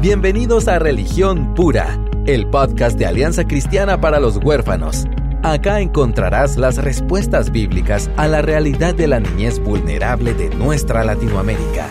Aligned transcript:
Bienvenidos 0.00 0.68
a 0.68 0.78
Religión 0.78 1.54
Pura, 1.54 1.98
el 2.26 2.48
podcast 2.50 2.98
de 2.98 3.06
Alianza 3.06 3.44
Cristiana 3.44 3.98
para 3.98 4.20
los 4.20 4.36
Huérfanos. 4.36 5.06
Acá 5.42 5.80
encontrarás 5.80 6.58
las 6.58 6.76
respuestas 6.76 7.50
bíblicas 7.50 8.10
a 8.18 8.28
la 8.28 8.42
realidad 8.42 8.94
de 8.94 9.08
la 9.08 9.20
niñez 9.20 9.58
vulnerable 9.58 10.34
de 10.34 10.50
nuestra 10.50 11.02
Latinoamérica. 11.02 11.88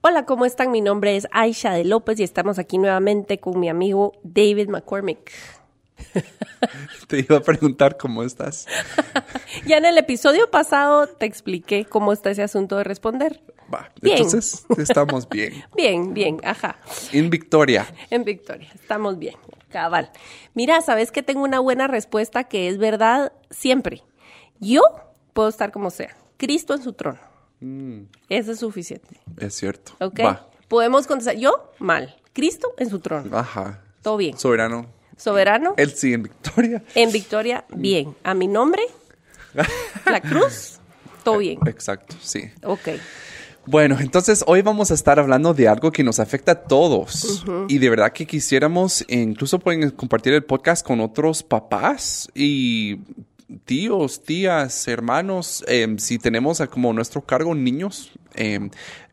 Hola, 0.00 0.24
¿cómo 0.24 0.46
están? 0.46 0.70
Mi 0.70 0.80
nombre 0.80 1.16
es 1.16 1.28
Aisha 1.30 1.72
de 1.72 1.84
López 1.84 2.18
y 2.18 2.22
estamos 2.22 2.58
aquí 2.58 2.78
nuevamente 2.78 3.38
con 3.38 3.60
mi 3.60 3.68
amigo 3.68 4.14
David 4.22 4.68
McCormick. 4.68 5.32
Te 7.08 7.18
iba 7.20 7.36
a 7.36 7.40
preguntar 7.40 7.98
cómo 7.98 8.22
estás. 8.22 8.66
ya 9.66 9.76
en 9.76 9.84
el 9.84 9.98
episodio 9.98 10.50
pasado 10.50 11.06
te 11.06 11.26
expliqué 11.26 11.84
cómo 11.84 12.12
está 12.12 12.30
ese 12.30 12.42
asunto 12.42 12.78
de 12.78 12.84
responder. 12.84 13.40
Va, 13.74 13.90
entonces 14.02 14.66
estamos 14.78 15.28
bien. 15.28 15.64
bien, 15.76 16.14
bien, 16.14 16.40
ajá. 16.44 16.76
En 17.12 17.30
Victoria. 17.30 17.86
En 18.10 18.24
Victoria, 18.24 18.70
estamos 18.74 19.18
bien, 19.18 19.34
cabal. 19.70 20.10
Mira, 20.54 20.80
sabes 20.80 21.10
que 21.10 21.22
tengo 21.22 21.42
una 21.42 21.60
buena 21.60 21.88
respuesta 21.88 22.44
que 22.44 22.68
es 22.68 22.78
verdad 22.78 23.32
siempre. 23.50 24.02
Yo 24.60 24.82
puedo 25.32 25.48
estar 25.48 25.72
como 25.72 25.90
sea. 25.90 26.16
Cristo 26.36 26.74
en 26.74 26.82
su 26.82 26.92
trono. 26.92 27.18
Mm. 27.60 28.02
Eso 28.28 28.52
es 28.52 28.60
suficiente. 28.60 29.20
Es 29.38 29.54
cierto. 29.54 29.92
¿Ok? 30.00 30.20
Podemos 30.68 31.06
contestar. 31.06 31.36
Yo, 31.36 31.72
mal. 31.78 32.16
Cristo 32.32 32.74
en 32.78 32.90
su 32.90 33.00
trono. 33.00 33.36
Ajá. 33.36 33.80
Todo 34.02 34.16
bien. 34.16 34.38
Soberano. 34.38 34.86
Soberano. 35.16 35.74
Él 35.76 35.90
sí, 35.90 36.12
en 36.12 36.24
Victoria. 36.24 36.82
En 36.94 37.12
Victoria, 37.12 37.64
bien. 37.70 38.16
A 38.24 38.34
mi 38.34 38.48
nombre, 38.48 38.82
la 40.06 40.20
cruz, 40.20 40.80
todo 41.24 41.38
bien. 41.38 41.58
Exacto, 41.66 42.16
sí. 42.20 42.50
Ok. 42.64 42.88
Bueno, 43.66 43.98
entonces 43.98 44.44
hoy 44.46 44.62
vamos 44.62 44.90
a 44.90 44.94
estar 44.94 45.18
hablando 45.18 45.54
de 45.54 45.68
algo 45.68 45.90
que 45.90 46.04
nos 46.04 46.20
afecta 46.20 46.52
a 46.52 46.62
todos. 46.64 47.44
Y 47.68 47.78
de 47.78 47.90
verdad 47.90 48.12
que 48.12 48.26
quisiéramos, 48.26 49.04
incluso 49.08 49.58
pueden 49.58 49.90
compartir 49.90 50.34
el 50.34 50.44
podcast 50.44 50.86
con 50.86 51.00
otros 51.00 51.42
papás 51.42 52.28
y 52.34 52.98
tíos, 53.64 54.22
tías, 54.22 54.86
hermanos, 54.88 55.64
em, 55.66 55.98
si 55.98 56.18
tenemos 56.18 56.60
como 56.70 56.92
nuestro 56.92 57.22
cargo 57.22 57.54
niños, 57.54 58.12
em, 58.34 58.70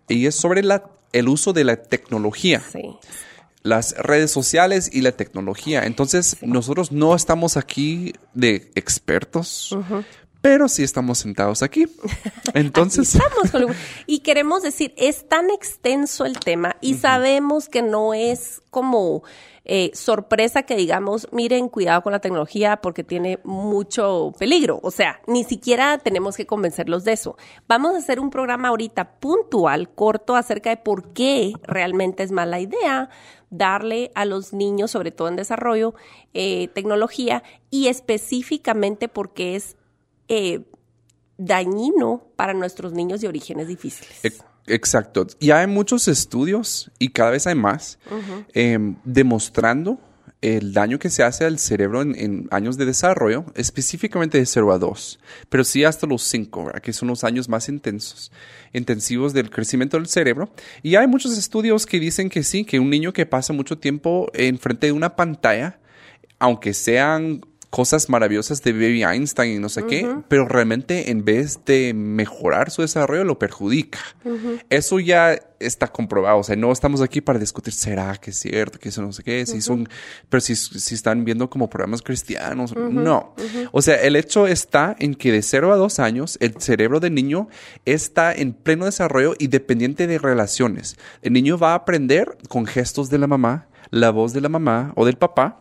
y 0.07 0.25
es 0.25 0.35
sobre 0.35 0.63
la, 0.63 0.83
el 1.13 1.29
uso 1.29 1.53
de 1.53 1.63
la 1.63 1.77
tecnología. 1.77 2.61
Sí. 2.71 2.81
Las 3.63 3.95
redes 3.95 4.31
sociales 4.31 4.89
y 4.91 5.01
la 5.01 5.11
tecnología. 5.11 5.85
Entonces, 5.85 6.37
nosotros 6.41 6.91
no 6.91 7.15
estamos 7.15 7.57
aquí 7.57 8.13
de 8.33 8.71
expertos, 8.73 9.77
pero 10.41 10.67
sí 10.67 10.83
estamos 10.83 11.19
sentados 11.19 11.63
aquí. 11.63 11.85
Entonces. 12.53 13.15
estamos 13.15 13.75
y 14.07 14.19
queremos 14.19 14.63
decir, 14.63 14.93
es 14.97 15.27
tan 15.27 15.49
extenso 15.49 16.25
el 16.25 16.39
tema 16.39 16.75
y 16.81 16.95
sabemos 16.95 17.69
que 17.69 17.81
no 17.81 18.13
es 18.13 18.61
como 18.69 19.23
eh, 19.63 19.91
sorpresa 19.93 20.63
que 20.63 20.75
digamos, 20.75 21.27
miren, 21.31 21.69
cuidado 21.69 22.01
con 22.01 22.11
la 22.11 22.19
tecnología 22.19 22.77
porque 22.77 23.03
tiene 23.03 23.39
mucho 23.43 24.33
peligro. 24.39 24.79
O 24.81 24.89
sea, 24.89 25.21
ni 25.27 25.43
siquiera 25.43 25.99
tenemos 25.99 26.35
que 26.35 26.47
convencerlos 26.47 27.03
de 27.03 27.13
eso. 27.13 27.37
Vamos 27.67 27.93
a 27.93 27.99
hacer 27.99 28.19
un 28.19 28.31
programa 28.31 28.69
ahorita 28.69 29.19
puntual, 29.19 29.89
corto, 29.93 30.35
acerca 30.35 30.71
de 30.71 30.77
por 30.77 31.13
qué 31.13 31.53
realmente 31.63 32.23
es 32.23 32.31
mala 32.31 32.59
idea 32.59 33.09
darle 33.51 34.11
a 34.15 34.25
los 34.25 34.53
niños, 34.53 34.91
sobre 34.91 35.11
todo 35.11 35.27
en 35.27 35.35
desarrollo, 35.35 35.93
eh, 36.33 36.69
tecnología 36.69 37.43
y 37.69 37.87
específicamente 37.87 39.09
porque 39.09 39.55
es 39.55 39.75
eh, 40.33 40.61
dañino 41.37 42.31
para 42.37 42.53
nuestros 42.53 42.93
niños 42.93 43.19
de 43.19 43.27
orígenes 43.27 43.67
difíciles. 43.67 44.21
Exacto. 44.65 45.27
Ya 45.41 45.59
hay 45.59 45.67
muchos 45.67 46.07
estudios 46.07 46.89
y 46.99 47.09
cada 47.09 47.31
vez 47.31 47.47
hay 47.47 47.55
más 47.55 47.99
em, 48.53 48.95
demostrando 49.03 49.99
el 50.39 50.71
daño 50.71 50.99
que 50.99 51.09
se 51.09 51.23
hace 51.23 51.43
al 51.43 51.59
cerebro 51.59 52.01
en, 52.01 52.47
años 52.49 52.77
de 52.77 52.85
desarrollo, 52.85 53.43
específicamente 53.55 54.37
de 54.37 54.45
0 54.45 54.71
a 54.71 54.79
2, 54.79 55.19
pero 55.49 55.65
sí 55.65 55.83
hasta 55.83 56.07
los 56.07 56.23
5, 56.23 56.71
que 56.81 56.93
son 56.93 57.09
los 57.09 57.25
años 57.25 57.49
más 57.49 57.67
intensos, 57.67 58.31
intensivos 58.71 59.33
del 59.33 59.49
crecimiento 59.49 59.97
del 59.97 60.07
cerebro. 60.07 60.53
Y 60.81 60.95
hay 60.95 61.07
muchos 61.07 61.37
estudios 61.37 61.85
que 61.85 61.99
dicen 61.99 62.29
que 62.29 62.43
sí, 62.43 62.63
que 62.63 62.79
un 62.79 62.89
niño 62.89 63.11
que 63.11 63.25
pasa 63.25 63.51
mucho 63.51 63.77
tiempo 63.77 64.31
enfrente 64.33 64.87
de 64.87 64.93
una 64.93 65.17
pantalla, 65.17 65.79
aunque 66.39 66.73
sean 66.73 67.41
cosas 67.71 68.09
maravillosas 68.09 68.61
de 68.61 68.73
Baby 68.73 69.03
Einstein 69.03 69.55
y 69.55 69.59
no 69.59 69.69
sé 69.69 69.85
qué, 69.85 70.05
pero 70.27 70.45
realmente 70.45 71.09
en 71.09 71.23
vez 71.23 71.63
de 71.65 71.93
mejorar 71.93 72.69
su 72.69 72.81
desarrollo 72.81 73.23
lo 73.23 73.39
perjudica. 73.39 73.99
Eso 74.69 74.99
ya 74.99 75.39
está 75.57 75.87
comprobado, 75.87 76.39
o 76.39 76.43
sea, 76.43 76.57
no 76.57 76.71
estamos 76.71 77.01
aquí 77.01 77.21
para 77.21 77.39
discutir, 77.39 77.73
¿será 77.73 78.17
que 78.17 78.31
es 78.31 78.39
cierto? 78.39 78.77
Que 78.77 78.89
eso 78.89 79.01
no 79.01 79.13
sé 79.13 79.23
qué, 79.23 79.45
si 79.45 79.61
son, 79.61 79.87
pero 80.27 80.41
si, 80.41 80.55
si, 80.55 80.95
están 80.95 81.23
viendo 81.23 81.49
como 81.49 81.69
programas 81.69 82.01
cristianos, 82.01 82.75
no. 82.75 83.35
O 83.71 83.81
sea, 83.81 83.95
el 84.01 84.17
hecho 84.17 84.47
está 84.47 84.93
en 84.99 85.15
que 85.15 85.31
de 85.31 85.41
0 85.41 85.71
a 85.71 85.77
2 85.77 85.99
años 85.99 86.37
el 86.41 86.55
cerebro 86.59 86.99
del 86.99 87.15
niño 87.15 87.47
está 87.85 88.33
en 88.33 88.51
pleno 88.51 88.83
desarrollo 88.83 89.33
y 89.39 89.47
dependiente 89.47 90.07
de 90.07 90.17
relaciones. 90.17 90.97
El 91.21 91.31
niño 91.31 91.57
va 91.57 91.71
a 91.71 91.75
aprender 91.75 92.37
con 92.49 92.65
gestos 92.65 93.09
de 93.09 93.17
la 93.17 93.27
mamá, 93.27 93.69
la 93.91 94.09
voz 94.09 94.33
de 94.33 94.41
la 94.41 94.49
mamá 94.49 94.91
o 94.95 95.05
del 95.05 95.17
papá, 95.17 95.60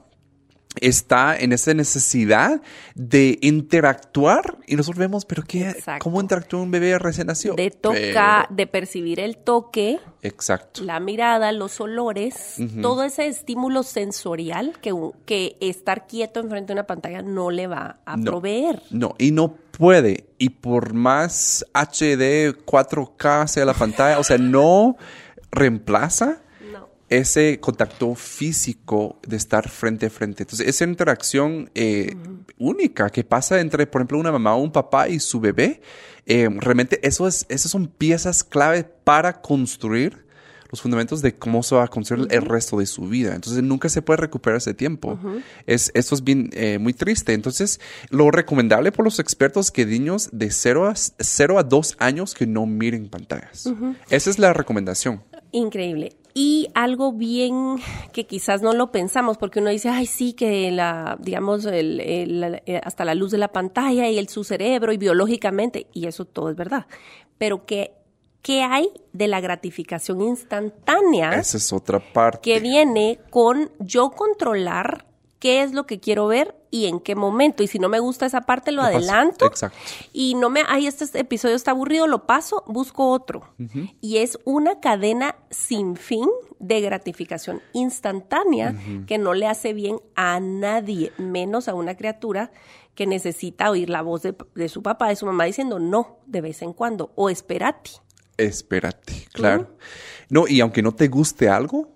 está 0.81 1.37
en 1.37 1.53
esa 1.53 1.75
necesidad 1.75 2.63
de 2.95 3.39
interactuar 3.43 4.59
y 4.67 4.77
nosotros 4.77 4.99
vemos, 4.99 5.25
pero 5.25 5.43
qué, 5.43 5.75
¿cómo 5.99 6.21
interactúa 6.21 6.61
un 6.61 6.71
bebé 6.71 6.97
recién 6.99 7.27
nacido? 7.27 7.55
De 7.57 7.71
tocar, 7.71 8.49
de 8.51 8.67
percibir 8.67 9.19
el 9.19 9.37
toque. 9.37 9.99
Exacto. 10.23 10.85
La 10.85 11.01
mirada, 11.01 11.51
los 11.53 11.81
olores, 11.81 12.57
todo 12.81 13.03
ese 13.03 13.27
estímulo 13.27 13.83
sensorial 13.83 14.79
que, 14.81 14.95
que 15.27 15.57
estar 15.61 16.07
quieto 16.07 16.41
enfrente 16.41 16.69
de 16.69 16.75
una 16.75 16.87
pantalla 16.87 17.23
no 17.23 17.51
le 17.51 17.67
va 17.67 18.01
a 18.05 18.17
proveer. 18.17 18.83
No, 18.91 19.17
y 19.19 19.33
no 19.33 19.55
puede. 19.55 20.29
Y 20.39 20.51
por 20.51 20.95
más 20.95 21.65
HD 21.75 22.55
4K 22.65 23.49
sea 23.49 23.65
la 23.65 23.75
pantalla, 23.75 24.19
o 24.21 24.25
sea, 24.25 24.39
no 24.39 24.97
reemplaza 25.51 26.43
ese 27.11 27.59
contacto 27.59 28.15
físico 28.15 29.19
de 29.27 29.37
estar 29.37 29.69
frente 29.69 30.07
a 30.07 30.11
frente. 30.11 30.45
Entonces, 30.45 30.67
esa 30.67 30.85
interacción 30.85 31.69
eh, 31.75 32.15
única 32.57 33.11
que 33.11 33.25
pasa 33.25 33.61
entre, 33.61 33.87
por 33.89 34.01
ejemplo, 34.01 34.19
una 34.19 34.31
mamá 34.31 34.55
o 34.55 34.63
un 34.63 34.71
papá 34.71 35.09
y 35.09 35.19
su 35.19 35.41
bebé, 35.41 35.83
eh, 36.27 36.49
realmente 36.59 37.01
eso 37.07 37.27
es, 37.27 37.47
esas 37.49 37.73
son 37.73 37.89
piezas 37.89 38.45
clave 38.45 38.85
para 38.85 39.43
construir 39.43 40.25
los 40.71 40.81
fundamentos 40.81 41.21
de 41.21 41.35
cómo 41.35 41.65
se 41.65 41.75
va 41.75 41.83
a 41.83 41.89
construir 41.89 42.29
el 42.31 42.43
resto 42.43 42.79
de 42.79 42.87
su 42.87 43.09
vida. 43.09 43.35
Entonces 43.35 43.61
nunca 43.65 43.89
se 43.89 44.03
puede 44.03 44.19
recuperar 44.19 44.59
ese 44.59 44.73
tiempo. 44.73 45.19
es, 45.67 45.91
esto 45.95 46.15
es 46.15 46.23
bien, 46.23 46.49
eh, 46.53 46.79
muy 46.79 46.93
triste. 46.93 47.33
Entonces 47.33 47.81
lo 48.11 48.31
recomendable 48.31 48.93
por 48.93 49.05
los 49.05 49.19
expertos 49.19 49.73
que 49.73 49.85
niños 49.85 50.29
de 50.31 50.53
0 50.53 50.87
a, 50.87 50.95
0 50.95 51.59
a 51.59 51.65
2 51.65 51.97
años 51.99 52.35
que 52.35 52.47
no 52.47 52.67
miren 52.67 53.09
pantallas. 53.09 53.69
Esa 54.11 54.31
es 54.31 54.39
la 54.39 54.53
recomendación. 54.53 55.25
Increíble. 55.51 56.20
Y 56.35 56.69
algo 56.75 57.13
bien 57.13 57.77
que 58.13 58.27
quizás 58.27 58.63
no 58.63 58.73
lo 58.73 58.93
pensamos, 58.93 59.37
porque 59.37 59.61
uno 59.61 59.71
dice, 59.71 59.89
ay, 59.89 60.07
sí, 60.07 60.33
que 60.33 60.71
la, 60.71 61.17
digamos, 61.21 61.65
el, 61.65 62.01
eh, 62.01 62.81
hasta 62.85 63.05
la 63.05 63.15
luz 63.15 63.31
de 63.31 63.39
la 63.39 63.49
pantalla 63.49 64.09
y 64.09 64.19
el, 64.19 64.29
su 64.29 64.45
cerebro 64.45 64.93
y 64.93 64.97
biológicamente, 64.97 65.89
y 65.93 66.07
eso 66.07 66.25
todo 66.25 66.51
es 66.51 66.57
verdad, 66.57 66.87
pero 67.39 67.67
que 67.67 67.95
¿qué 68.43 68.63
hay 68.63 68.91
de 69.13 69.29
la 69.29 69.41
gratificación 69.41 70.23
instantánea? 70.23 71.35
Esa 71.35 71.57
es 71.57 71.73
otra 71.73 72.01
parte. 72.01 72.41
Que 72.43 72.61
viene 72.61 73.19
con 73.31 73.71
yo 73.79 74.11
controlar 74.11 75.07
qué 75.39 75.63
es 75.63 75.73
lo 75.73 75.87
que 75.87 76.01
quiero 76.01 76.27
ver 76.27 76.60
y 76.71 76.87
en 76.87 77.01
qué 77.01 77.15
momento. 77.15 77.63
Y 77.63 77.67
si 77.67 77.79
no 77.79 77.89
me 77.89 77.99
gusta 77.99 78.27
esa 78.27 78.43
parte, 78.43 78.73
lo, 78.73 78.83
adelanto. 78.83 79.47
Exacto. 79.47 79.77
Y 80.13 80.35
no 80.35 80.51
me, 80.51 80.63
ay, 80.69 80.87
este 80.87 81.19
episodio 81.19 81.57
está 81.57 81.73
aburrido, 81.73 82.07
lo 82.07 82.27
paso, 82.27 82.65
busco 82.67 83.11
otro. 83.11 83.43
Y 84.01 84.19
es 84.19 84.39
una 84.45 84.81
cadena 84.81 85.37
sin 85.51 85.97
fin 85.97 86.29
de 86.59 86.81
gratificación 86.81 87.63
instantánea 87.73 88.75
que 89.07 89.19
no 89.19 89.35
le 89.35 89.47
hace 89.47 89.73
bien 89.73 90.01
a 90.15 90.41
nadie, 90.41 91.13
menos 91.19 91.69
a 91.69 91.75
una 91.75 91.97
criatura 91.97 92.51
que 92.95 93.07
necesita 93.07 93.71
oír 93.71 93.89
la 93.89 94.03
voz 94.03 94.23
de, 94.23 94.69
su 94.69 94.83
papá, 94.83 95.09
de 95.09 95.17
su 95.17 95.25
mamá 95.25 95.45
diciendo 95.45 95.79
no 95.79 96.19
de 96.27 96.41
vez 96.41 96.61
en 96.63 96.73
cuando 96.73 97.13
o 97.15 97.31
espérate. 97.31 97.91
Espérate, 98.37 99.27
claro. 99.33 99.77
No, 100.29 100.47
y 100.49 100.61
aunque 100.61 100.83
no 100.83 100.93
te 100.93 101.09
guste 101.09 101.49
algo, 101.49 101.89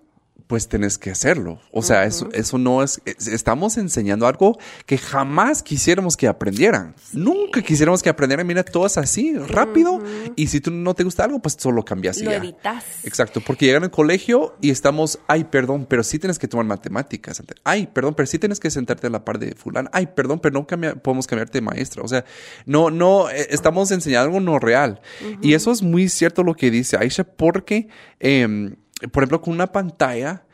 pues 0.46 0.68
tenés 0.68 0.98
que 0.98 1.10
hacerlo. 1.10 1.58
O 1.72 1.82
sea, 1.82 2.04
eso, 2.04 2.28
eso 2.32 2.58
no 2.58 2.82
es, 2.82 3.00
estamos 3.04 3.78
enseñando 3.78 4.26
algo 4.26 4.58
que 4.84 4.98
jamás 4.98 5.62
quisiéramos 5.62 6.16
que 6.16 6.28
aprendieran. 6.28 6.94
Nunca 7.12 7.62
quisiéramos 7.62 8.02
que 8.02 8.10
aprendieran. 8.10 8.46
Mira, 8.46 8.62
todo 8.62 8.86
es 8.86 8.98
así, 8.98 9.34
rápido. 9.36 10.02
Y 10.36 10.48
si 10.48 10.60
tú 10.60 10.70
no 10.70 10.94
te 10.94 11.04
gusta 11.04 11.24
algo, 11.24 11.40
pues 11.40 11.56
solo 11.58 11.84
cambias. 11.84 12.20
Lo 12.20 12.30
ya. 12.30 12.36
evitas. 12.36 12.84
Exacto, 13.04 13.40
porque 13.40 13.66
llegan 13.66 13.84
al 13.84 13.90
colegio 13.90 14.54
y 14.60 14.70
estamos, 14.70 15.18
ay, 15.28 15.44
perdón, 15.44 15.86
pero 15.88 16.02
sí 16.02 16.18
tienes 16.18 16.38
que 16.38 16.46
tomar 16.46 16.66
matemáticas. 16.66 17.42
Ay, 17.64 17.86
perdón, 17.86 18.14
pero 18.14 18.26
sí 18.26 18.38
tienes 18.38 18.60
que 18.60 18.70
sentarte 18.70 19.06
a 19.06 19.10
la 19.10 19.24
par 19.24 19.38
de 19.38 19.54
fulano. 19.54 19.88
Ay, 19.92 20.08
perdón, 20.08 20.40
pero 20.40 20.52
no 20.52 20.66
cambia, 20.66 20.94
podemos 20.94 21.26
cambiarte 21.26 21.58
de 21.58 21.62
maestra. 21.62 22.02
O 22.02 22.08
sea, 22.08 22.24
no, 22.66 22.90
no, 22.90 23.30
eh, 23.30 23.46
estamos 23.50 23.90
enseñando 23.90 24.26
algo 24.26 24.40
no 24.40 24.58
real. 24.58 25.00
Y 25.40 25.54
eso 25.54 25.72
es 25.72 25.82
muy 25.82 26.08
cierto 26.08 26.42
lo 26.42 26.54
que 26.54 26.70
dice 26.70 26.98
Aisha, 26.98 27.24
porque, 27.24 27.88
eh, 28.20 28.74
por 29.10 29.22
ejemplo, 29.22 29.40
con 29.40 29.54
una 29.54 29.68
pantalla, 29.68 30.44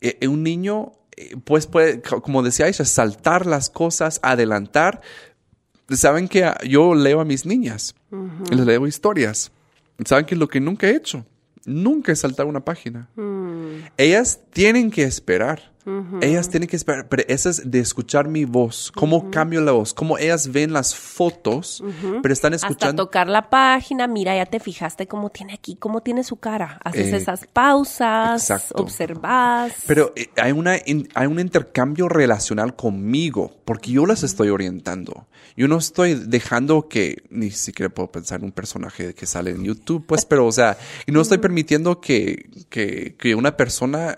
eh, 0.00 0.26
un 0.28 0.42
niño, 0.42 0.92
eh, 1.16 1.36
pues 1.44 1.66
puede, 1.66 2.00
como 2.02 2.42
decía 2.42 2.66
Aisha, 2.66 2.84
saltar 2.84 3.46
las 3.46 3.70
cosas, 3.70 4.20
adelantar. 4.22 5.00
Saben 5.88 6.28
que 6.28 6.50
yo 6.68 6.94
leo 6.94 7.20
a 7.20 7.24
mis 7.24 7.46
niñas, 7.46 7.94
les 8.50 8.60
leo 8.60 8.86
historias. 8.86 9.52
¿Saben 10.04 10.26
que 10.26 10.34
es 10.34 10.38
lo 10.38 10.48
que 10.48 10.60
nunca 10.60 10.88
he 10.88 10.96
hecho? 10.96 11.24
Nunca 11.64 12.12
he 12.12 12.16
saltado 12.16 12.48
una 12.48 12.64
página. 12.64 13.08
Ellas 13.96 14.40
tienen 14.52 14.90
que 14.90 15.04
esperar. 15.04 15.72
Ellas 16.20 16.48
tienen 16.50 16.68
que 16.68 16.76
esperar, 16.76 17.08
pero 17.08 17.22
eso 17.28 17.48
es 17.48 17.70
de 17.70 17.78
escuchar 17.78 18.28
mi 18.28 18.44
voz, 18.44 18.90
cómo 18.94 19.30
cambio 19.30 19.60
la 19.60 19.72
voz, 19.72 19.94
cómo 19.94 20.18
ellas 20.18 20.50
ven 20.50 20.72
las 20.72 20.94
fotos, 20.96 21.82
pero 22.22 22.32
están 22.32 22.54
Hasta 22.54 22.66
escuchando. 22.68 23.04
tocar 23.04 23.28
la 23.28 23.48
página, 23.50 24.06
mira, 24.06 24.34
ya 24.36 24.46
te 24.46 24.58
fijaste 24.60 25.06
cómo 25.06 25.30
tiene 25.30 25.54
aquí, 25.54 25.76
cómo 25.76 26.00
tiene 26.02 26.24
su 26.24 26.36
cara. 26.36 26.80
Haces 26.84 27.12
Eh, 27.12 27.16
esas 27.16 27.46
pausas, 27.46 28.42
exacto. 28.42 28.82
observas. 28.82 29.72
Pero 29.86 30.12
eh, 30.16 30.28
hay, 30.36 30.52
una, 30.52 30.76
in- 30.86 31.08
hay 31.14 31.26
un 31.26 31.38
intercambio 31.38 32.08
relacional 32.08 32.74
conmigo, 32.74 33.54
porque 33.64 33.92
yo 33.92 34.06
las 34.06 34.22
estoy 34.22 34.48
orientando. 34.48 35.26
Yo 35.56 35.68
no 35.68 35.78
estoy 35.78 36.14
dejando 36.14 36.88
que, 36.88 37.22
ni 37.30 37.50
siquiera 37.50 37.88
puedo 37.94 38.10
pensar 38.10 38.40
en 38.40 38.46
un 38.46 38.52
personaje 38.52 39.14
que 39.14 39.24
sale 39.26 39.52
en 39.52 39.64
YouTube, 39.64 40.04
pues, 40.06 40.24
pero, 40.26 40.46
o 40.46 40.52
sea, 40.52 40.76
y 41.06 41.12
no 41.12 41.20
estoy 41.22 41.38
permitiendo 41.38 42.00
que, 42.00 42.50
que, 42.68 43.14
que 43.18 43.34
una 43.34 43.56
persona 43.56 44.16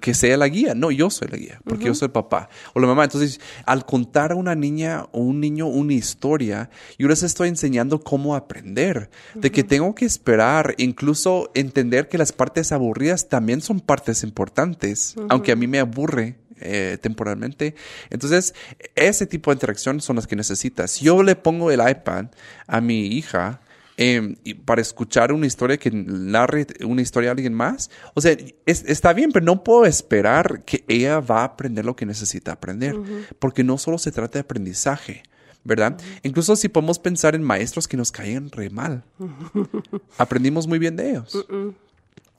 que 0.00 0.14
sea 0.14 0.36
la 0.36 0.48
guía. 0.48 0.74
No, 0.74 0.90
yo 0.96 1.10
soy 1.10 1.28
la 1.28 1.36
guía, 1.36 1.60
porque 1.64 1.84
yo 1.86 1.94
soy 1.94 2.06
el 2.06 2.12
papá 2.12 2.48
o 2.74 2.80
la 2.80 2.86
mamá. 2.86 3.04
Entonces, 3.04 3.40
al 3.66 3.84
contar 3.84 4.32
a 4.32 4.34
una 4.34 4.54
niña 4.54 5.06
o 5.12 5.20
un 5.20 5.40
niño 5.40 5.66
una 5.66 5.94
historia, 5.94 6.70
yo 6.98 7.08
les 7.08 7.22
estoy 7.22 7.48
enseñando 7.48 8.00
cómo 8.00 8.34
aprender, 8.34 9.10
de 9.34 9.50
que 9.50 9.64
tengo 9.64 9.94
que 9.94 10.04
esperar, 10.04 10.74
incluso 10.78 11.50
entender 11.54 12.08
que 12.08 12.18
las 12.18 12.32
partes 12.32 12.72
aburridas 12.72 13.28
también 13.28 13.60
son 13.60 13.80
partes 13.80 14.22
importantes, 14.22 15.14
aunque 15.28 15.52
a 15.52 15.56
mí 15.56 15.66
me 15.66 15.78
aburre. 15.78 16.36
eh, 16.64 16.96
temporalmente. 17.00 17.74
Entonces, 18.08 18.54
ese 18.94 19.26
tipo 19.26 19.50
de 19.50 19.56
interacción 19.56 20.00
son 20.00 20.14
las 20.14 20.28
que 20.28 20.36
necesitas. 20.36 21.00
Yo 21.00 21.22
le 21.24 21.34
pongo 21.34 21.72
el 21.72 21.80
iPad 21.80 22.26
a 22.68 22.80
mi 22.80 23.06
hija 23.06 23.61
eh, 23.96 24.34
para 24.64 24.80
escuchar 24.80 25.32
una 25.32 25.46
historia 25.46 25.76
que 25.76 25.90
narre 25.92 26.66
una 26.84 27.02
historia 27.02 27.30
a 27.30 27.32
alguien 27.32 27.54
más. 27.54 27.90
O 28.14 28.20
sea, 28.20 28.36
es- 28.66 28.84
está 28.86 29.12
bien, 29.12 29.30
pero 29.32 29.44
no 29.44 29.62
puedo 29.64 29.84
esperar 29.86 30.62
que 30.64 30.84
ella 30.88 31.20
va 31.20 31.40
a 31.42 31.44
aprender 31.44 31.84
lo 31.84 31.94
que 31.96 32.06
necesita 32.06 32.52
aprender, 32.52 32.96
porque 33.38 33.62
no 33.64 33.78
solo 33.78 33.98
se 33.98 34.12
trata 34.12 34.34
de 34.34 34.40
aprendizaje. 34.40 35.22
¿Verdad? 35.64 35.96
Incluso 36.24 36.56
si 36.56 36.68
podemos 36.68 36.98
pensar 36.98 37.36
en 37.36 37.42
maestros 37.44 37.86
que 37.86 37.96
nos 37.96 38.10
caían 38.10 38.50
re 38.50 38.68
mal. 38.68 39.04
Aprendimos 40.18 40.66
muy 40.66 40.78
bien 40.80 40.96
de 40.96 41.10
ellos. 41.10 41.36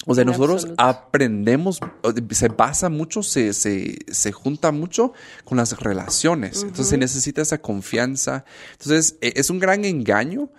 O 0.05 0.13
sea, 0.13 0.23
En 0.23 0.27
nosotros 0.27 0.63
absoluto. 0.63 0.83
aprendemos, 0.83 1.79
se 2.31 2.47
basa 2.49 2.89
mucho, 2.89 3.23
se, 3.23 3.53
se, 3.53 3.97
se 4.11 4.31
junta 4.33 4.73
mucho 4.73 5.13
con 5.45 5.57
las 5.57 5.79
relaciones. 5.79 6.63
Entonces 6.63 6.87
se 6.87 6.97
necesita 6.97 7.41
esa 7.41 7.59
confianza. 7.59 8.43
Entonces 8.73 9.15
e- 9.21 9.31
es 9.37 9.49
un 9.49 9.59
gran 9.59 9.85
engaño 9.85 10.49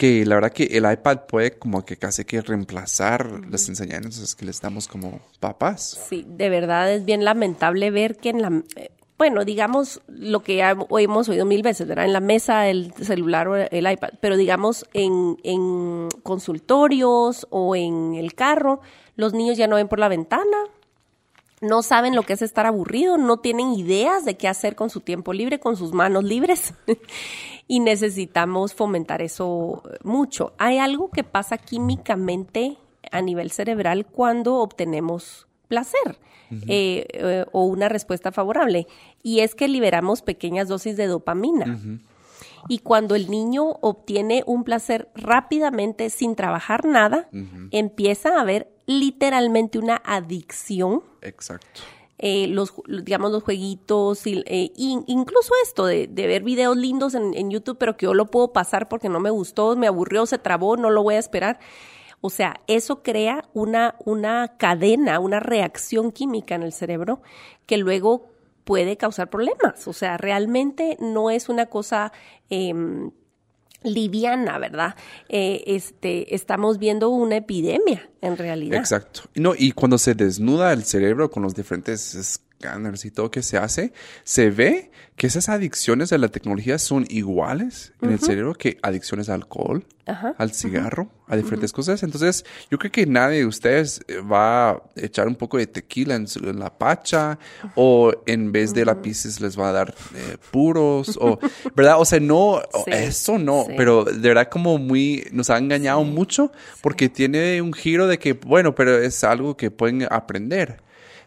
que 0.00 0.24
la 0.24 0.36
verdad 0.36 0.50
que 0.50 0.64
el 0.64 0.90
iPad 0.90 1.26
puede 1.28 1.58
como 1.58 1.84
que 1.84 1.98
casi 1.98 2.24
que 2.24 2.40
reemplazar 2.40 3.42
las 3.50 3.68
enseñanzas 3.68 4.34
que 4.34 4.46
les 4.46 4.58
damos 4.58 4.88
como 4.88 5.20
papás. 5.40 6.00
Sí, 6.08 6.24
de 6.26 6.48
verdad 6.48 6.90
es 6.90 7.04
bien 7.04 7.22
lamentable 7.22 7.90
ver 7.90 8.16
que 8.16 8.30
en 8.30 8.40
la, 8.40 8.62
eh, 8.76 8.92
bueno, 9.18 9.44
digamos 9.44 10.00
lo 10.08 10.40
que 10.40 10.56
ya 10.56 10.70
hemos 10.70 11.28
oído 11.28 11.44
mil 11.44 11.62
veces, 11.62 11.86
¿verdad? 11.86 12.06
En 12.06 12.14
la 12.14 12.20
mesa, 12.20 12.68
el 12.68 12.94
celular 12.94 13.46
o 13.48 13.56
el 13.56 13.92
iPad, 13.92 14.12
pero 14.22 14.38
digamos 14.38 14.86
en, 14.94 15.36
en 15.42 16.08
consultorios 16.22 17.46
o 17.50 17.76
en 17.76 18.14
el 18.14 18.32
carro, 18.32 18.80
los 19.16 19.34
niños 19.34 19.58
ya 19.58 19.66
no 19.66 19.76
ven 19.76 19.88
por 19.88 19.98
la 19.98 20.08
ventana, 20.08 20.56
no 21.60 21.82
saben 21.82 22.14
lo 22.14 22.22
que 22.22 22.32
es 22.32 22.42
estar 22.42 22.66
aburrido, 22.66 23.18
no 23.18 23.38
tienen 23.38 23.72
ideas 23.72 24.24
de 24.24 24.36
qué 24.36 24.48
hacer 24.48 24.74
con 24.76 24.88
su 24.88 25.00
tiempo 25.00 25.32
libre, 25.32 25.60
con 25.60 25.76
sus 25.76 25.92
manos 25.92 26.24
libres. 26.24 26.74
y 27.68 27.80
necesitamos 27.80 28.74
fomentar 28.74 29.22
eso 29.22 29.82
mucho. 30.02 30.54
Hay 30.58 30.78
algo 30.78 31.10
que 31.10 31.22
pasa 31.22 31.58
químicamente 31.58 32.78
a 33.12 33.20
nivel 33.20 33.50
cerebral 33.50 34.06
cuando 34.06 34.56
obtenemos 34.56 35.46
placer 35.68 36.18
eh, 36.66 37.06
eh, 37.12 37.44
o 37.52 37.64
una 37.64 37.88
respuesta 37.88 38.32
favorable. 38.32 38.86
Y 39.22 39.40
es 39.40 39.54
que 39.54 39.68
liberamos 39.68 40.22
pequeñas 40.22 40.68
dosis 40.68 40.96
de 40.96 41.06
dopamina. 41.06 41.78
Y 42.68 42.78
cuando 42.80 43.14
el 43.14 43.30
niño 43.30 43.64
obtiene 43.80 44.42
un 44.46 44.64
placer 44.64 45.08
rápidamente 45.14 46.10
sin 46.10 46.34
trabajar 46.36 46.84
nada, 46.84 47.28
empieza 47.70 48.36
a 48.36 48.40
haber 48.40 48.68
literalmente 48.90 49.78
una 49.78 50.02
adicción 50.04 51.02
Exacto. 51.22 51.80
eh, 52.18 52.46
los, 52.48 52.74
digamos, 52.86 53.30
los 53.32 53.42
jueguitos, 53.42 54.26
y, 54.26 54.42
eh, 54.46 54.72
in- 54.76 55.04
incluso 55.06 55.52
esto 55.62 55.86
de, 55.86 56.06
de 56.06 56.26
ver 56.26 56.42
videos 56.42 56.76
lindos 56.76 57.14
en, 57.14 57.32
en 57.34 57.50
YouTube, 57.50 57.78
pero 57.78 57.96
que 57.96 58.04
yo 58.06 58.14
lo 58.14 58.26
puedo 58.26 58.52
pasar 58.52 58.88
porque 58.88 59.08
no 59.08 59.20
me 59.20 59.30
gustó, 59.30 59.76
me 59.76 59.86
aburrió, 59.86 60.26
se 60.26 60.38
trabó, 60.38 60.76
no 60.76 60.90
lo 60.90 61.02
voy 61.02 61.14
a 61.14 61.18
esperar. 61.18 61.58
O 62.20 62.28
sea, 62.28 62.60
eso 62.66 63.02
crea 63.02 63.48
una, 63.54 63.94
una 64.04 64.56
cadena, 64.58 65.20
una 65.20 65.40
reacción 65.40 66.12
química 66.12 66.54
en 66.54 66.62
el 66.62 66.72
cerebro 66.74 67.22
que 67.64 67.78
luego 67.78 68.26
puede 68.64 68.98
causar 68.98 69.30
problemas. 69.30 69.88
O 69.88 69.94
sea, 69.94 70.18
realmente 70.18 70.98
no 71.00 71.30
es 71.30 71.48
una 71.48 71.66
cosa 71.66 72.12
em, 72.50 73.10
liviana, 73.82 74.58
¿verdad? 74.58 74.94
Eh, 75.28 75.62
este, 75.66 76.34
estamos 76.34 76.78
viendo 76.78 77.08
una 77.10 77.36
epidemia 77.36 78.08
en 78.20 78.36
realidad. 78.36 78.78
Exacto. 78.78 79.22
No, 79.34 79.54
y 79.56 79.72
cuando 79.72 79.98
se 79.98 80.14
desnuda 80.14 80.72
el 80.72 80.84
cerebro 80.84 81.30
con 81.30 81.42
los 81.42 81.54
diferentes 81.54 82.40
y 83.04 83.10
todo 83.10 83.30
que 83.30 83.42
se 83.42 83.56
hace, 83.56 83.92
se 84.24 84.50
ve 84.50 84.90
que 85.16 85.26
esas 85.26 85.48
adicciones 85.48 86.12
a 86.12 86.18
la 86.18 86.28
tecnología 86.28 86.78
son 86.78 87.04
iguales 87.08 87.92
en 88.00 88.10
el 88.10 88.20
cerebro 88.20 88.54
que 88.54 88.78
adicciones 88.82 89.28
al 89.28 89.40
alcohol, 89.42 89.84
Ajá, 90.06 90.34
al 90.38 90.52
cigarro, 90.52 91.10
a 91.26 91.36
diferentes 91.36 91.72
cosas. 91.72 92.02
Entonces, 92.02 92.44
yo 92.70 92.78
creo 92.78 92.90
que 92.90 93.06
nadie 93.06 93.38
de 93.40 93.46
ustedes 93.46 94.00
eh, 94.08 94.20
va 94.20 94.70
a 94.70 94.82
echar 94.96 95.28
un 95.28 95.36
poco 95.36 95.58
de 95.58 95.66
tequila 95.66 96.14
en, 96.14 96.26
en 96.42 96.58
la 96.58 96.76
pacha 96.76 97.38
o 97.74 98.12
en 98.26 98.50
vez 98.50 98.72
de 98.74 98.84
lápices 98.84 99.40
les 99.40 99.58
va 99.58 99.68
a 99.68 99.72
dar 99.72 99.94
eh, 100.14 100.36
puros 100.50 101.18
o, 101.20 101.38
¿verdad? 101.76 102.00
O 102.00 102.04
sea, 102.04 102.20
no, 102.20 102.60
Sí, 102.84 102.90
eso 102.90 103.38
no, 103.38 103.64
sí. 103.66 103.74
pero 103.76 104.04
de 104.04 104.28
verdad 104.28 104.48
como 104.50 104.78
muy, 104.78 105.28
nos 105.32 105.50
ha 105.50 105.58
engañado 105.58 106.02
mucho 106.04 106.50
porque 106.82 107.08
tiene 107.08 107.60
un 107.62 107.72
giro 107.72 108.06
de 108.06 108.18
que, 108.18 108.32
bueno, 108.32 108.74
pero 108.74 108.98
es 108.98 109.22
algo 109.24 109.56
que 109.56 109.70
pueden 109.70 110.06
aprender. 110.10 110.82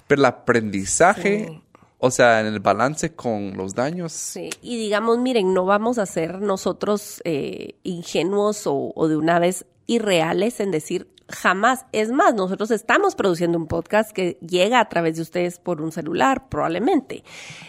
Pero 0.07 0.21
el 0.21 0.25
aprendizaje, 0.25 1.47
Sí. 1.47 1.61
o 1.99 2.11
sea, 2.11 2.41
en 2.41 2.47
el 2.47 2.59
balance 2.59 3.13
con 3.13 3.55
los 3.55 3.73
daños, 3.75 4.11
Sí, 4.11 4.49
y 4.61 4.77
digamos, 4.77 5.17
miren, 5.19 5.53
no 5.53 5.65
vamos 5.65 5.97
a 5.97 6.05
ser 6.05 6.41
nosotros 6.41 7.21
eh, 7.25 7.75
ingenuos 7.83 8.67
o, 8.67 8.91
o 8.95 9.07
de 9.07 9.15
una 9.17 9.39
vez 9.39 9.65
irreales 9.87 10.59
en 10.59 10.71
decir 10.71 11.07
jamás. 11.29 11.85
Es 11.93 12.11
más, 12.11 12.35
nosotros 12.35 12.69
estamos 12.71 13.15
produciendo 13.15 13.57
un 13.57 13.67
podcast 13.67 14.11
que 14.11 14.37
llega 14.41 14.79
a 14.79 14.89
través 14.89 15.15
de 15.15 15.21
ustedes 15.21 15.57
por 15.59 15.81
un 15.81 15.91
celular, 15.91 16.49
probablemente. 16.49 17.23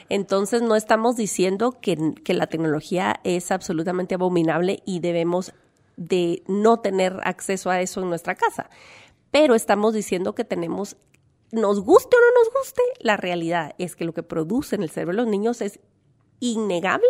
Entonces, 0.08 0.60
no 0.60 0.74
estamos 0.76 1.16
diciendo 1.16 1.78
que, 1.80 2.14
que 2.24 2.34
la 2.34 2.46
tecnología 2.48 3.20
es 3.24 3.50
absolutamente 3.52 4.16
abominable 4.16 4.82
y 4.84 4.98
debemos 5.00 5.52
de 5.96 6.42
no 6.48 6.80
tener 6.80 7.20
acceso 7.22 7.70
a 7.70 7.80
eso 7.80 8.02
en 8.02 8.08
nuestra 8.08 8.34
casa. 8.34 8.68
Pero 9.30 9.54
estamos 9.54 9.94
diciendo 9.94 10.34
que 10.34 10.44
tenemos 10.44 10.96
nos 11.54 11.80
guste 11.80 12.16
o 12.16 12.20
no 12.20 12.40
nos 12.44 12.52
guste, 12.62 12.82
la 13.00 13.16
realidad 13.16 13.74
es 13.78 13.96
que 13.96 14.04
lo 14.04 14.12
que 14.12 14.22
produce 14.22 14.76
en 14.76 14.82
el 14.82 14.90
cerebro 14.90 15.12
de 15.16 15.22
los 15.22 15.28
niños 15.30 15.60
es 15.60 15.80
innegable 16.40 17.06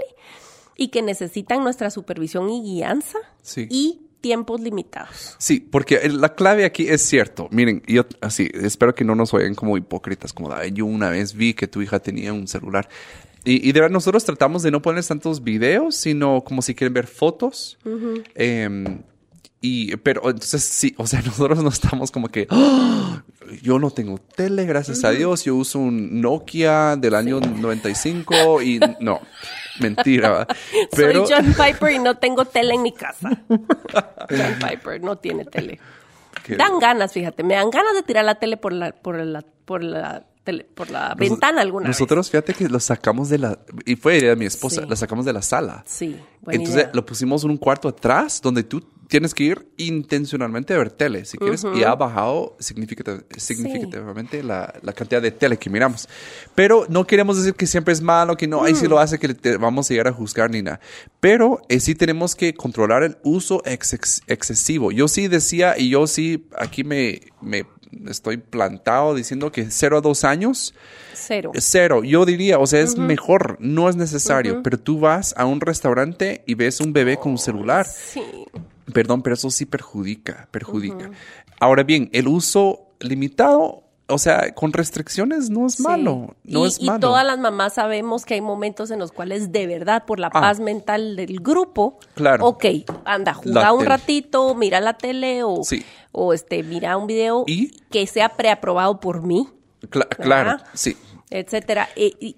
y 0.76 0.88
que 0.88 1.02
necesitan 1.02 1.62
nuestra 1.62 1.90
supervisión 1.90 2.48
y 2.50 2.62
guianza 2.62 3.18
Sí. 3.42 3.66
y 3.70 4.00
tiempos 4.20 4.60
limitados. 4.60 5.36
Sí, 5.38 5.60
porque 5.60 6.08
la 6.08 6.34
clave 6.34 6.64
aquí 6.64 6.88
es 6.88 7.02
cierto. 7.02 7.48
Miren, 7.50 7.82
yo 7.86 8.04
así, 8.22 8.48
espero 8.54 8.94
que 8.94 9.04
no 9.04 9.14
nos 9.14 9.34
oigan 9.34 9.54
como 9.54 9.76
hipócritas, 9.76 10.32
como 10.32 10.50
"Ay, 10.52 10.72
yo 10.72 10.86
una 10.86 11.10
vez 11.10 11.34
vi 11.34 11.52
que 11.52 11.66
tu 11.68 11.82
hija 11.82 11.98
tenía 12.00 12.32
un 12.32 12.48
celular. 12.48 12.88
Y, 13.44 13.68
y 13.68 13.72
de 13.72 13.80
verdad 13.80 13.92
nosotros 13.92 14.24
tratamos 14.24 14.62
de 14.62 14.70
no 14.70 14.80
poner 14.80 15.04
tantos 15.04 15.44
videos, 15.44 15.94
sino 15.96 16.42
como 16.42 16.62
si 16.62 16.74
quieren 16.74 16.94
ver 16.94 17.06
fotos. 17.06 17.76
Y, 19.66 19.96
pero 19.96 20.28
entonces 20.28 20.62
sí, 20.62 20.94
o 20.98 21.06
sea, 21.06 21.22
nosotros 21.26 21.62
no 21.62 21.70
estamos 21.70 22.10
como 22.10 22.28
que, 22.28 22.46
"Ah, 22.50 23.22
yo 23.62 23.78
no 23.78 23.90
tengo 23.90 24.18
tele, 24.18 24.66
gracias 24.66 25.04
a 25.04 25.10
Dios, 25.10 25.44
yo 25.44 25.56
uso 25.56 25.78
un 25.78 26.20
Nokia 26.20 26.96
del 26.96 27.14
año 27.14 27.40
95 27.40 28.60
y 28.60 28.78
no, 29.00 29.22
mentira. 29.80 30.46
Pero... 30.94 31.26
Soy 31.26 31.34
John 31.34 31.54
Piper 31.56 31.92
y 31.92 31.98
no 31.98 32.18
tengo 32.18 32.44
tele 32.44 32.74
en 32.74 32.82
mi 32.82 32.92
casa. 32.92 33.30
John 33.48 34.58
Piper 34.60 35.00
no 35.00 35.16
tiene 35.16 35.46
tele. 35.46 35.80
Dan 36.58 36.78
ganas, 36.78 37.14
fíjate, 37.14 37.42
me 37.42 37.54
dan 37.54 37.70
ganas 37.70 37.94
de 37.94 38.02
tirar 38.02 38.26
la 38.26 38.34
tele 38.34 38.58
por 38.58 38.74
la, 38.74 38.92
por 38.92 39.18
la, 39.18 39.42
por 39.64 39.82
la 39.82 40.26
por 40.74 40.90
la 40.90 41.14
ventana 41.14 41.62
alguna 41.62 41.88
Nosotros, 41.88 42.30
fíjate 42.30 42.52
que 42.52 42.68
lo 42.68 42.78
sacamos 42.78 43.30
de 43.30 43.38
la, 43.38 43.58
y 43.86 43.96
fue 43.96 44.18
idea 44.18 44.28
de 44.30 44.36
mi 44.36 44.44
esposa, 44.44 44.82
lo 44.82 44.94
sacamos 44.94 45.24
de 45.24 45.32
la 45.32 45.40
sala. 45.40 45.82
Sí, 45.86 46.20
Entonces 46.48 46.88
lo 46.92 47.06
pusimos 47.06 47.44
en 47.44 47.50
un 47.52 47.56
cuarto 47.56 47.88
atrás 47.88 48.42
donde 48.42 48.62
tú 48.62 48.82
tienes 49.08 49.34
que 49.34 49.44
ir 49.44 49.68
intencionalmente 49.76 50.74
a 50.74 50.78
ver 50.78 50.90
tele, 50.90 51.24
si 51.24 51.38
quieres, 51.38 51.64
y 51.74 51.82
ha 51.82 51.94
bajado 51.94 52.56
significativamente 52.58 54.42
la, 54.42 54.72
cantidad 54.94 55.22
de 55.22 55.30
tele 55.30 55.58
que 55.58 55.70
miramos. 55.70 56.08
Pero 56.54 56.86
no 56.88 57.06
queremos 57.06 57.36
decir 57.36 57.54
que 57.54 57.66
siempre 57.66 57.92
es 57.92 58.00
malo, 58.00 58.36
que 58.36 58.46
no, 58.46 58.64
ahí 58.64 58.74
sí 58.74 58.86
lo 58.86 58.96
mm. 58.96 58.98
hace, 59.00 59.18
que 59.18 59.34
te 59.34 59.56
vamos 59.56 59.90
a 59.90 59.94
llegar 59.94 60.08
a 60.08 60.12
juzgar 60.12 60.50
ni 60.50 60.62
nada. 60.62 60.80
Pero 61.20 61.62
eh, 61.68 61.80
sí 61.80 61.94
tenemos 61.94 62.34
que 62.34 62.54
controlar 62.54 63.02
el 63.02 63.16
uso 63.22 63.62
excesivo. 63.64 64.92
Yo 64.92 65.08
sí 65.08 65.28
decía, 65.28 65.74
y 65.78 65.90
yo 65.90 66.06
sí, 66.06 66.46
aquí 66.56 66.84
me, 66.84 67.20
me 67.40 67.66
estoy 68.08 68.36
plantado 68.36 69.14
diciendo 69.14 69.52
que 69.52 69.70
0 69.70 69.98
a 69.98 70.00
2 70.00 70.24
años. 70.24 70.74
Cero. 71.14 71.52
Cero. 71.54 72.04
Yo 72.04 72.24
diría, 72.24 72.58
o 72.58 72.66
sea, 72.66 72.80
es 72.80 72.96
mejor, 72.96 73.56
no 73.60 73.88
es 73.88 73.96
necesario, 73.96 74.62
pero 74.62 74.78
tú 74.78 75.00
vas 75.00 75.34
a 75.36 75.46
un 75.46 75.60
restaurante 75.60 76.42
y 76.46 76.54
ves 76.54 76.80
un 76.80 76.92
bebé 76.92 77.16
con 77.16 77.32
un 77.32 77.38
celular. 77.38 77.86
Sí. 77.86 78.22
Perdón, 78.92 79.22
pero 79.22 79.34
eso 79.34 79.50
sí 79.50 79.66
perjudica, 79.66 80.48
perjudica. 80.50 81.10
Ahora 81.60 81.82
bien, 81.82 82.10
el 82.12 82.28
uso 82.28 82.88
limitado 83.00 83.84
o 84.06 84.18
sea, 84.18 84.52
con 84.52 84.72
restricciones 84.72 85.48
no 85.48 85.66
es 85.66 85.80
malo, 85.80 86.36
no 86.44 86.66
es 86.66 86.80
malo. 86.82 86.98
Y 86.98 87.00
todas 87.00 87.24
las 87.24 87.38
mamás 87.38 87.74
sabemos 87.74 88.26
que 88.26 88.34
hay 88.34 88.42
momentos 88.42 88.90
en 88.90 88.98
los 88.98 89.12
cuales 89.12 89.50
de 89.50 89.66
verdad, 89.66 90.04
por 90.04 90.20
la 90.20 90.26
ah. 90.26 90.40
paz 90.40 90.60
mental 90.60 91.16
del 91.16 91.40
grupo, 91.40 91.98
claro. 92.14 92.46
ok, 92.46 92.64
anda, 93.06 93.32
juega 93.32 93.72
un 93.72 93.86
ratito, 93.86 94.54
mira 94.54 94.80
la 94.80 94.94
tele 94.94 95.42
o, 95.42 95.62
o 96.12 96.32
este, 96.34 96.62
mira 96.62 96.96
un 96.98 97.06
video 97.06 97.46
que 97.90 98.06
sea 98.06 98.30
preaprobado 98.30 99.00
por 99.00 99.22
mí. 99.22 99.48
claro, 99.88 100.58
sí. 100.74 100.96
Etcétera. 101.30 101.88
y, 101.96 102.36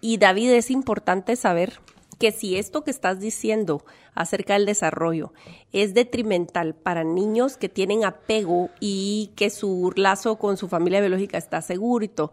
y 0.00 0.18
David, 0.18 0.50
es 0.50 0.70
importante 0.70 1.34
saber 1.34 1.80
que 2.18 2.32
si 2.32 2.56
esto 2.56 2.82
que 2.84 2.90
estás 2.90 3.20
diciendo 3.20 3.84
acerca 4.14 4.54
del 4.54 4.66
desarrollo 4.66 5.32
es 5.72 5.94
detrimental 5.94 6.74
para 6.74 7.04
niños 7.04 7.56
que 7.56 7.68
tienen 7.68 8.04
apego 8.04 8.70
y 8.80 9.32
que 9.36 9.50
su 9.50 9.92
lazo 9.96 10.36
con 10.36 10.56
su 10.56 10.68
familia 10.68 11.00
biológica 11.00 11.38
está 11.38 11.60
seguro 11.60 12.04
y 12.04 12.08
todo, 12.08 12.32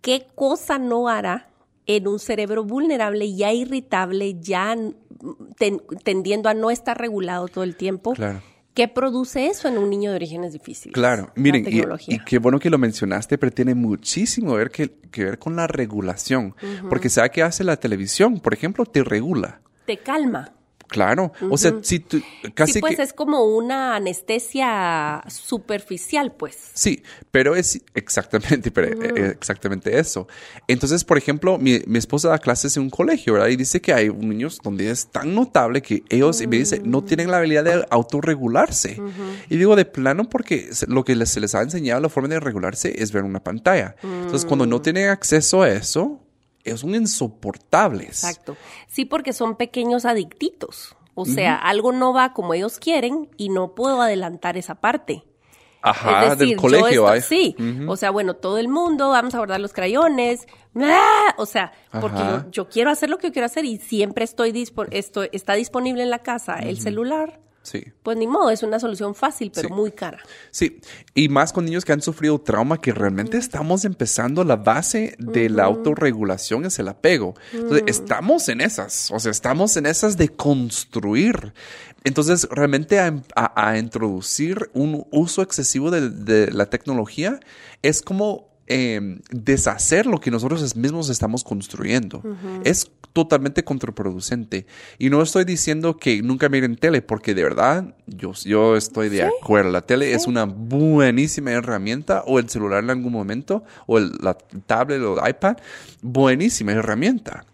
¿qué 0.00 0.26
cosa 0.34 0.78
no 0.78 1.08
hará 1.08 1.48
en 1.86 2.08
un 2.08 2.18
cerebro 2.18 2.64
vulnerable, 2.64 3.34
ya 3.34 3.52
irritable, 3.52 4.36
ya 4.40 4.76
tendiendo 6.04 6.48
a 6.48 6.54
no 6.54 6.70
estar 6.70 6.98
regulado 6.98 7.48
todo 7.48 7.64
el 7.64 7.76
tiempo? 7.76 8.12
Claro. 8.14 8.40
¿Qué 8.74 8.88
produce 8.88 9.48
eso 9.48 9.68
en 9.68 9.76
un 9.76 9.90
niño 9.90 10.10
de 10.10 10.16
orígenes 10.16 10.54
difíciles? 10.54 10.94
Claro, 10.94 11.30
miren, 11.34 11.66
y, 11.68 12.18
qué 12.20 12.38
bueno 12.38 12.58
que 12.58 12.70
lo 12.70 12.78
mencionaste, 12.78 13.36
pero 13.36 13.52
tiene 13.52 13.74
muchísimo 13.74 14.54
ver 14.54 14.70
que, 14.70 14.90
ver 15.14 15.38
con 15.38 15.56
la 15.56 15.66
regulación, 15.66 16.54
porque 16.88 17.10
¿sabe 17.10 17.30
qué 17.30 17.42
hace 17.42 17.64
la 17.64 17.76
televisión? 17.76 18.40
Por 18.40 18.54
ejemplo, 18.54 18.86
te 18.86 19.04
regula. 19.04 19.60
Te 19.84 19.98
calma. 19.98 20.52
Claro, 20.92 21.32
o 21.48 21.56
sea, 21.56 21.72
si 21.80 22.00
tú 22.00 22.20
casi 22.52 22.74
sí, 22.74 22.80
pues 22.80 22.98
es 22.98 23.14
como 23.14 23.46
una 23.46 23.96
anestesia 23.96 25.24
superficial, 25.26 26.34
pues. 26.36 26.54
Sí, 26.74 27.02
pero 27.30 27.56
es 27.56 27.80
exactamente, 27.94 28.70
pero 28.70 28.88
eh, 29.02 29.30
exactamente 29.30 29.98
eso. 29.98 30.28
Entonces, 30.68 31.02
por 31.02 31.16
ejemplo, 31.16 31.56
mi, 31.56 31.80
mi, 31.86 31.98
esposa 31.98 32.28
da 32.28 32.38
clases 32.38 32.76
en 32.76 32.82
un 32.82 32.90
colegio, 32.90 33.32
¿verdad? 33.32 33.48
Y 33.48 33.56
dice 33.56 33.80
que 33.80 33.94
hay 33.94 34.10
niños 34.10 34.60
donde 34.62 34.90
es 34.90 35.06
tan 35.06 35.34
notable 35.34 35.80
que 35.80 36.04
ellos, 36.10 36.42
y 36.42 36.46
me 36.46 36.58
dice, 36.58 36.82
no 36.84 37.00
mm. 37.00 37.06
tienen 37.06 37.30
la 37.30 37.38
habilidad 37.38 37.64
de 37.64 37.86
autorregularse. 37.88 39.00
Y 39.48 39.56
digo 39.56 39.74
de 39.76 39.86
plano 39.86 40.28
porque 40.28 40.68
lo 40.88 41.04
que 41.04 41.24
se 41.24 41.40
les 41.40 41.54
ha 41.54 41.62
enseñado, 41.62 42.02
la 42.02 42.10
forma 42.10 42.28
de 42.28 42.38
regularse 42.38 43.02
es 43.02 43.12
ver 43.12 43.24
una 43.24 43.42
pantalla. 43.42 43.96
Entonces, 44.02 44.44
cuando 44.44 44.66
no 44.66 44.76
mm. 44.76 44.82
tienen 44.82 45.08
acceso 45.08 45.62
a 45.62 45.70
eso, 45.70 46.20
es 46.64 46.82
un 46.84 46.94
insoportable. 46.94 48.04
Exacto. 48.04 48.56
Sí, 48.88 49.04
porque 49.04 49.32
son 49.32 49.56
pequeños 49.56 50.04
adictitos. 50.04 50.96
O 51.14 51.26
sea, 51.26 51.56
algo 51.56 51.92
no 51.92 52.14
va 52.14 52.32
como 52.32 52.54
ellos 52.54 52.78
quieren 52.78 53.28
y 53.36 53.50
no 53.50 53.74
puedo 53.74 54.00
adelantar 54.00 54.56
esa 54.56 54.76
parte. 54.76 55.24
Ajá, 55.82 56.36
del 56.36 56.56
colegio, 56.56 57.06
Sí, 57.20 57.56
o 57.88 57.96
sea, 57.96 58.10
bueno, 58.10 58.34
todo 58.34 58.58
el 58.58 58.68
mundo, 58.68 59.10
vamos 59.10 59.34
a 59.34 59.38
guardar 59.38 59.60
los 59.60 59.72
crayones, 59.72 60.46
¡ah! 60.76 61.34
o 61.36 61.44
sea, 61.44 61.72
porque 62.00 62.22
yo, 62.52 62.68
quiero 62.68 62.90
hacer 62.90 63.10
lo 63.10 63.18
que 63.18 63.26
yo 63.26 63.32
quiero 63.32 63.46
hacer 63.46 63.64
y 63.64 63.78
siempre 63.78 64.24
estoy, 64.24 64.52
esto 64.92 65.24
está 65.32 65.54
disponible 65.54 66.04
en 66.04 66.10
la 66.10 66.20
casa 66.20 66.54
el 66.54 66.78
celular. 66.78 67.40
Sí. 67.62 67.84
Pues 68.02 68.16
ni 68.16 68.26
modo, 68.26 68.50
es 68.50 68.62
una 68.62 68.80
solución 68.80 69.14
fácil, 69.14 69.52
pero 69.54 69.68
muy 69.70 69.92
cara. 69.92 70.18
Sí, 70.50 70.80
y 71.14 71.28
más 71.28 71.52
con 71.52 71.64
niños 71.64 71.84
que 71.84 71.92
han 71.92 72.02
sufrido 72.02 72.40
trauma, 72.40 72.80
que 72.80 72.92
realmente 72.92 73.38
estamos 73.38 73.84
empezando 73.84 74.44
la 74.44 74.56
base 74.56 75.14
de 75.18 75.48
la 75.48 75.64
autorregulación, 75.64 76.64
es 76.66 76.78
el 76.78 76.88
apego. 76.88 77.34
Entonces, 77.52 77.84
estamos 77.86 78.48
en 78.48 78.60
esas, 78.60 79.10
o 79.12 79.20
sea, 79.20 79.30
estamos 79.30 79.76
en 79.76 79.86
esas 79.86 80.16
de 80.16 80.28
construir. 80.28 81.52
Entonces, 82.04 82.48
realmente 82.50 82.98
a, 82.98 83.78
introducir 83.78 84.70
un 84.72 85.06
uso 85.12 85.42
excesivo 85.42 85.90
de 85.90 86.50
la 86.50 86.66
tecnología 86.66 87.38
es 87.82 88.02
como 88.02 88.51
Em, 88.68 89.20
deshacer 89.30 90.06
lo 90.06 90.20
que 90.20 90.30
nosotros 90.30 90.76
mismos 90.76 91.08
estamos 91.08 91.42
construyendo. 91.42 92.22
Es 92.64 92.90
totalmente 93.12 93.64
contraproducente. 93.64 94.66
Y 94.98 95.10
no 95.10 95.20
estoy 95.20 95.44
diciendo 95.44 95.96
que 95.96 96.22
nunca 96.22 96.48
miren 96.48 96.76
tele, 96.76 97.02
porque 97.02 97.34
de 97.34 97.42
verdad 97.42 97.94
yo, 98.06 98.32
yo 98.32 98.76
estoy 98.76 99.08
de 99.08 99.24
acuerdo. 99.24 99.72
La 99.72 99.82
tele 99.82 100.14
es 100.14 100.26
una 100.26 100.44
buenísima 100.44 101.50
herramienta, 101.50 102.22
o 102.26 102.38
el 102.38 102.48
celular 102.48 102.84
en 102.84 102.90
algún 102.90 103.12
momento, 103.12 103.64
o 103.86 103.98
el, 103.98 104.12
la 104.20 104.34
tablet 104.34 105.02
o 105.02 105.18
el 105.18 105.30
iPad, 105.30 105.56
buenísima 106.00 106.72
herramienta 106.72 107.44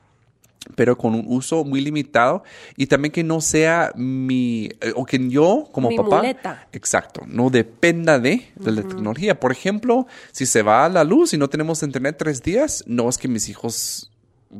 pero 0.74 0.96
con 0.96 1.14
un 1.14 1.24
uso 1.28 1.64
muy 1.64 1.80
limitado 1.80 2.42
y 2.76 2.86
también 2.86 3.12
que 3.12 3.24
no 3.24 3.40
sea 3.40 3.92
mi, 3.94 4.66
eh, 4.80 4.92
o 4.94 5.04
que 5.04 5.28
yo 5.28 5.68
como 5.72 5.94
papá, 5.94 6.66
exacto, 6.72 7.22
no 7.26 7.50
dependa 7.50 8.18
de, 8.18 8.48
de 8.56 8.72
la 8.72 8.82
tecnología. 8.82 9.38
Por 9.38 9.52
ejemplo, 9.52 10.06
si 10.32 10.46
se 10.46 10.62
va 10.62 10.84
a 10.84 10.88
la 10.88 11.04
luz 11.04 11.32
y 11.32 11.38
no 11.38 11.48
tenemos 11.48 11.82
internet 11.82 12.16
tres 12.18 12.42
días, 12.42 12.84
no 12.86 13.08
es 13.08 13.18
que 13.18 13.28
mis 13.28 13.48
hijos 13.48 14.10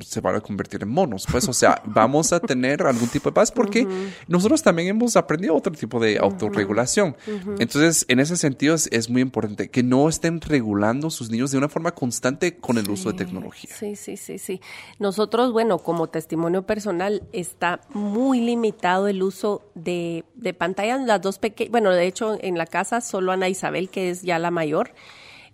se 0.01 0.21
van 0.21 0.37
a 0.37 0.41
convertir 0.41 0.83
en 0.83 0.89
monos, 0.89 1.27
pues, 1.31 1.49
o 1.49 1.53
sea, 1.53 1.83
vamos 1.87 2.33
a 2.33 2.41
tener 2.41 2.83
algún 2.83 3.09
tipo 3.09 3.31
de 3.31 3.35
paz 3.35 3.51
porque 3.51 3.87
nosotros 4.27 4.63
también 4.63 4.89
hemos 4.89 5.17
aprendido 5.17 5.55
otro 5.55 5.73
tipo 5.73 5.99
de 6.01 6.19
autorregulación. 6.19 7.17
Entonces, 7.59 8.05
en 8.09 8.21
ese 8.21 8.37
sentido 8.37 8.75
es, 8.75 9.09
muy 9.09 9.23
importante 9.23 9.71
que 9.71 9.83
no 9.83 10.09
estén 10.09 10.41
regulando 10.41 11.09
sus 11.09 11.31
niños 11.31 11.51
de 11.51 11.59
una 11.59 11.69
forma 11.69 11.93
constante 11.93 12.57
con 12.57 12.77
el 12.77 12.91
uso 12.91 13.11
de 13.11 13.17
tecnología. 13.17 13.71
Sí, 13.75 13.97
sí, 13.97 14.17
sí, 14.19 14.39
sí. 14.39 14.61
Nosotros, 14.99 15.53
bueno, 15.53 15.79
como 15.79 16.09
testimonio 16.09 16.67
personal, 16.67 17.23
está 17.33 17.81
muy 17.95 18.41
limitado 18.41 19.09
el 19.09 19.23
uso 19.23 19.63
de, 19.75 20.25
de 20.35 20.53
pantallas. 20.53 21.01
Las 21.01 21.23
dos 21.23 21.39
pequeñas, 21.39 21.71
bueno, 21.71 21.91
de 21.91 22.07
hecho, 22.07 22.37
en 22.41 22.59
la 22.59 22.67
casa 22.67 23.01
solo 23.01 23.33
Ana 23.33 23.49
Isabel, 23.49 23.89
que 23.89 24.11
es 24.11 24.23
ya 24.23 24.39
la 24.39 24.51
mayor, 24.51 24.93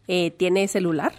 eh, 0.09 0.33
tiene 0.33 0.67
celular. 0.69 1.13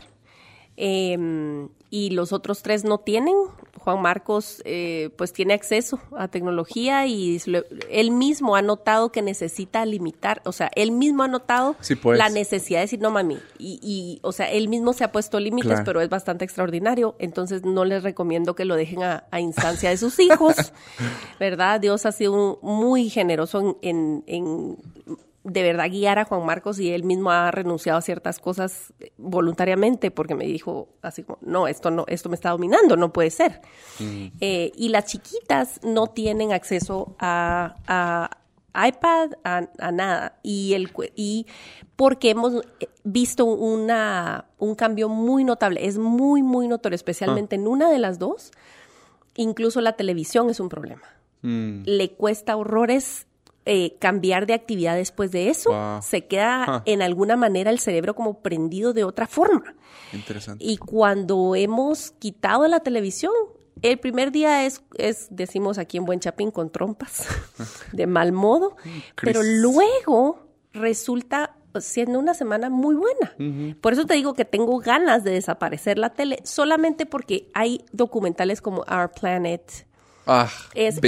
Eh, 0.78 1.68
y 1.96 2.10
los 2.10 2.34
otros 2.34 2.62
tres 2.62 2.84
no 2.84 2.98
tienen. 2.98 3.36
Juan 3.78 4.02
Marcos 4.02 4.62
eh, 4.66 5.12
pues 5.16 5.32
tiene 5.32 5.54
acceso 5.54 6.00
a 6.18 6.28
tecnología 6.28 7.06
y 7.06 7.40
él 7.90 8.12
mismo 8.12 8.56
ha 8.56 8.62
notado 8.62 9.12
que 9.12 9.22
necesita 9.22 9.86
limitar, 9.86 10.42
o 10.44 10.52
sea, 10.52 10.72
él 10.76 10.92
mismo 10.92 11.22
ha 11.22 11.28
notado 11.28 11.76
pues. 12.02 12.18
la 12.18 12.30
necesidad 12.30 12.80
de 12.80 12.86
decir, 12.86 13.00
no 13.00 13.12
mami, 13.12 13.38
y, 13.60 13.80
y 13.84 14.20
o 14.24 14.32
sea, 14.32 14.52
él 14.52 14.70
mismo 14.70 14.94
se 14.94 15.04
ha 15.04 15.12
puesto 15.12 15.40
límites, 15.40 15.82
pero 15.86 16.02
es 16.02 16.10
bastante 16.10 16.44
extraordinario, 16.44 17.16
entonces 17.20 17.64
no 17.64 17.86
les 17.86 18.02
recomiendo 18.02 18.56
que 18.56 18.66
lo 18.66 18.76
dejen 18.76 19.04
a, 19.04 19.24
instancia 19.40 19.92
de 19.92 19.98
sus 19.98 20.20
hijos, 20.20 20.56
¿verdad? 21.40 21.80
Dios 21.80 22.08
ha 22.08 22.12
sido 22.12 22.58
muy 22.64 23.10
generoso 23.10 23.78
en, 23.84 24.24
en 24.26 24.78
de 25.46 25.62
verdad 25.62 25.90
guiar 25.92 26.18
a 26.18 26.26
Juan 26.26 26.44
Marcos 26.44 26.80
y 26.80 26.92
él 26.92 27.04
mismo 27.04 27.30
ha 27.30 27.52
renunciado 27.52 28.00
a 28.00 28.02
ciertas 28.02 28.40
cosas 28.40 28.94
voluntariamente 29.18 30.10
porque 30.10 30.34
me 30.34 30.46
dijo 30.46 30.90
así 31.04 31.22
como, 31.22 31.38
no, 31.42 31.68
esto 31.68 31.92
no, 31.92 32.04
esto 32.08 32.30
me 32.30 32.36
está 32.36 32.50
dominando, 32.50 32.98
no 32.98 33.14
puede 33.14 33.30
ser. 33.30 33.62
Mm. 34.00 34.26
Eh, 34.42 34.72
y 34.76 34.90
las 34.90 35.06
chiquitas 35.06 35.80
no 35.84 36.08
tienen 36.08 36.52
acceso 36.52 37.16
a, 37.20 37.76
iPad, 38.74 39.34
a, 39.44 39.92
nada. 39.92 40.40
Y, 40.42 40.74
el, 40.74 40.92
y 41.16 41.46
porque 41.96 42.32
hemos 42.32 42.64
visto 43.04 43.46
una, 43.46 44.46
un 44.58 44.74
cambio 44.74 45.10
muy 45.10 45.44
notable, 45.44 45.86
es 45.86 46.00
muy, 46.00 46.42
muy 46.42 46.68
notorio, 46.68 46.96
especialmente 46.96 47.56
ah. 47.56 47.60
en 47.60 47.68
una 47.68 47.92
de 47.92 48.00
las 48.00 48.18
dos, 48.18 48.52
incluso 49.36 49.80
la 49.80 49.94
televisión 49.94 50.50
es 50.50 50.60
un 50.60 50.70
problema. 50.70 51.04
Mm. 51.44 51.84
Le 51.86 52.10
cuesta 52.14 52.58
horrores 52.58 53.28
eh, 53.66 53.98
cambiar 54.00 54.46
de 54.46 54.54
actividad 54.54 54.96
después 54.96 55.32
de 55.32 55.50
eso. 55.50 55.72
Wow. 55.72 56.02
Se 56.02 56.26
queda 56.28 56.66
Huh. 56.68 56.82
en 56.86 57.02
alguna 57.02 57.36
manera 57.36 57.72
el 57.72 57.80
cerebro 57.80 58.14
como 58.16 58.40
prendido 58.42 58.94
de 58.94 59.04
otra 59.04 59.28
forma. 59.28 59.76
Interesante. 60.14 60.64
Y 60.64 60.78
cuando 60.78 61.56
hemos 61.56 62.12
quitado 62.12 62.68
la 62.68 62.80
televisión, 62.82 63.34
el 63.82 63.98
primer 64.00 64.32
día 64.32 64.66
es, 64.66 64.84
es 64.98 65.28
decimos 65.32 65.78
aquí 65.78 65.98
en 65.98 66.06
Buen 66.06 66.20
Chapín, 66.20 66.52
con 66.52 66.70
trompas, 66.70 67.28
de 67.92 68.08
mal 68.08 68.32
modo, 68.32 68.76
pero 69.22 69.42
luego 69.44 70.48
resulta 70.74 71.56
siendo 71.80 72.20
una 72.20 72.34
semana 72.34 72.70
muy 72.70 72.96
buena. 72.96 73.76
Por 73.82 73.92
eso 73.94 74.06
te 74.06 74.14
digo 74.14 74.34
que 74.34 74.46
tengo 74.46 74.80
ganas 74.80 75.24
de 75.26 75.32
desaparecer 75.32 75.98
la 75.98 76.12
tele, 76.12 76.40
solamente 76.44 77.06
porque 77.06 77.50
hay 77.54 77.84
documentales 77.92 78.62
como 78.62 78.86
Our 78.90 79.12
Planet. 79.12 79.86
Ah, 80.28 80.50
Es 80.74 81.00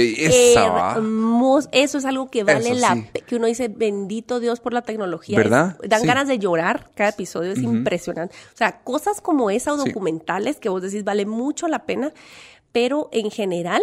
hermoso. 0.56 1.68
Eso 1.72 1.98
es 1.98 2.04
algo 2.04 2.28
que 2.30 2.44
vale 2.44 2.70
Eso 2.70 2.80
la 2.80 2.94
sí. 2.94 3.06
que 3.26 3.36
uno 3.36 3.46
dice, 3.46 3.68
bendito 3.68 4.40
Dios 4.40 4.60
por 4.60 4.72
la 4.72 4.82
tecnología. 4.82 5.36
¿Verdad? 5.36 5.76
Es- 5.82 5.88
dan 5.88 6.02
Sí. 6.02 6.06
ganas 6.06 6.28
de 6.28 6.38
llorar 6.38 6.90
cada 6.94 7.10
episodio, 7.10 7.52
es 7.52 7.58
impresionante. 7.58 8.34
O 8.54 8.56
sea, 8.56 8.80
cosas 8.82 9.20
como 9.20 9.50
esa 9.50 9.72
o 9.72 9.78
Sí. 9.78 9.88
documentales 9.88 10.58
que 10.58 10.68
vos 10.68 10.82
decís 10.82 11.04
vale 11.04 11.26
mucho 11.26 11.68
la 11.68 11.84
pena, 11.86 12.12
pero 12.72 13.08
en 13.12 13.30
general, 13.30 13.82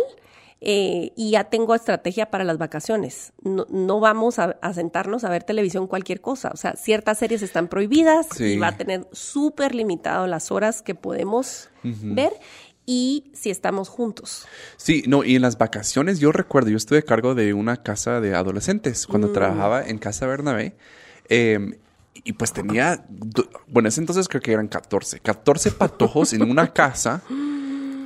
eh, 0.62 1.12
y 1.16 1.32
ya 1.32 1.44
tengo 1.46 1.76
estrategia 1.76 2.32
para 2.32 2.44
las 2.44 2.58
vacaciones. 2.58 3.34
No, 3.44 3.66
no 3.70 4.00
vamos 4.00 4.40
a, 4.40 4.58
a 4.62 4.74
sentarnos 4.74 5.24
a 5.24 5.30
ver 5.30 5.44
televisión 5.44 5.86
cualquier 5.88 6.22
cosa. 6.22 6.50
O 6.54 6.58
sea, 6.58 6.76
ciertas 6.76 7.18
series 7.20 7.42
están 7.42 7.68
prohibidas 7.68 8.28
Sí. 8.36 8.54
y 8.54 8.58
va 8.58 8.68
a 8.70 8.78
tener 8.78 9.06
súper 9.12 9.76
limitado 9.76 10.28
las 10.28 10.52
horas 10.52 10.82
que 10.82 10.96
podemos 10.96 11.70
ver 11.84 12.34
y 12.86 13.32
si 13.34 13.50
estamos 13.50 13.90
juntos. 13.90 14.46
Sí, 14.78 15.04
no, 15.08 15.24
y 15.24 15.36
en 15.36 15.42
las 15.42 15.58
vacaciones 15.58 16.20
yo 16.20 16.32
recuerdo, 16.32 16.70
yo 16.70 16.78
estuve 16.78 17.00
a 17.00 17.02
cargo 17.04 17.34
de 17.36 17.54
una 17.54 17.78
casa 17.84 18.22
de 18.22 18.36
adolescentes 18.36 19.06
Mm. 19.08 19.12
cuando 19.12 19.32
trabajaba 19.32 19.86
en 19.88 19.98
Casa 19.98 20.28
Bernabé. 20.28 20.76
eh, 21.30 21.80
y 22.24 22.32
pues 22.34 22.54
tenía, 22.54 23.06
bueno, 23.68 23.90
ese 23.90 24.00
entonces 24.00 24.28
creo 24.30 24.42
que 24.42 24.54
eran 24.54 24.68
14, 24.68 25.20
14 25.20 25.72
patojos 25.72 26.32
en 26.34 26.44
una 26.50 26.72
casa. 26.74 27.22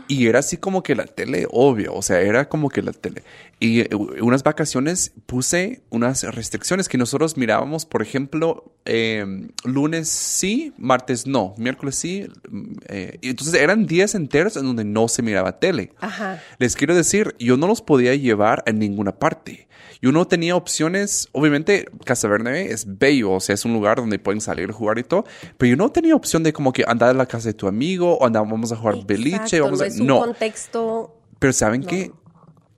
Y 0.09 0.25
era 0.25 0.39
así 0.39 0.57
como 0.57 0.81
que 0.81 0.95
la 0.95 1.05
tele, 1.05 1.45
obvio, 1.51 1.93
o 1.93 2.01
sea, 2.01 2.19
era 2.19 2.49
como 2.49 2.69
que 2.69 2.81
la 2.81 2.93
tele. 2.93 3.21
Y 3.59 3.81
eh, 3.81 3.89
unas 4.21 4.41
vacaciones 4.41 5.11
puse 5.27 5.83
unas 5.91 6.23
restricciones 6.23 6.89
que 6.89 6.97
nosotros 6.97 7.37
mirábamos, 7.37 7.85
por 7.85 8.01
ejemplo, 8.01 8.73
eh, 8.85 9.23
lunes 9.63 10.09
sí, 10.09 10.73
martes 10.79 11.27
no, 11.27 11.53
miércoles 11.59 11.93
sí. 11.93 12.25
mm, 12.49 12.71
eh, 12.87 13.19
y 13.21 13.29
entonces 13.29 13.53
eran 13.53 13.85
días 13.85 14.15
enteros 14.15 14.57
en 14.57 14.63
donde 14.63 14.83
no 14.83 15.07
se 15.09 15.21
miraba 15.21 15.59
tele. 15.59 15.93
Ajá. 15.99 16.41
Les 16.57 16.75
quiero 16.75 16.95
decir, 16.95 17.35
yo 17.37 17.55
no 17.55 17.67
los 17.67 17.83
podía 17.83 18.15
llevar 18.15 18.63
a 18.65 18.71
ninguna 18.71 19.11
parte. 19.11 19.69
Yo 20.01 20.11
no 20.11 20.25
tenía 20.25 20.55
opciones. 20.55 21.27
Obviamente, 21.33 21.85
Casa 22.05 22.27
Bernabé 22.27 22.71
es 22.71 22.85
bello, 22.97 23.33
o 23.33 23.39
sea, 23.39 23.55
es 23.55 23.65
un 23.65 23.73
lugar 23.73 23.97
donde 23.97 24.17
pueden 24.17 24.39
salir 24.39 24.69
a 24.69 24.73
jugar 24.73 24.97
y 24.97 25.03
todo. 25.03 25.25
Pero 25.57 25.71
yo 25.71 25.75
no 25.75 25.89
tenía 25.91 26.15
opción 26.15 26.41
de 26.43 26.53
como 26.53 26.71
que 26.71 26.85
andar 26.87 27.09
a 27.09 27.13
la 27.13 27.25
casa 27.25 27.49
de 27.49 27.53
tu 27.53 27.67
amigo 27.67 28.17
o 28.17 28.25
andar, 28.25 28.43
vamos 28.43 28.71
a 28.71 28.77
jugar 28.77 29.05
beliche. 29.05 29.57
Exacto, 29.57 29.65
Vamos 29.65 29.79
no 29.79 29.85
a... 29.85 29.89
no. 30.05 30.19
contexto 30.19 31.15
Pero 31.39 31.53
¿saben 31.53 31.83
qué? 31.83 32.11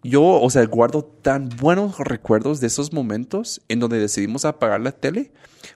Yo, 0.03 0.23
o 0.23 0.49
sea, 0.49 0.65
guardo 0.65 1.03
tan 1.03 1.49
buenos 1.49 1.99
recuerdos 1.99 2.59
de 2.59 2.67
esos 2.67 2.91
momentos 2.91 3.61
en 3.67 3.79
donde 3.79 3.99
decidimos 3.99 4.45
apagar 4.45 4.81
la 4.81 4.91
tele, 4.91 5.31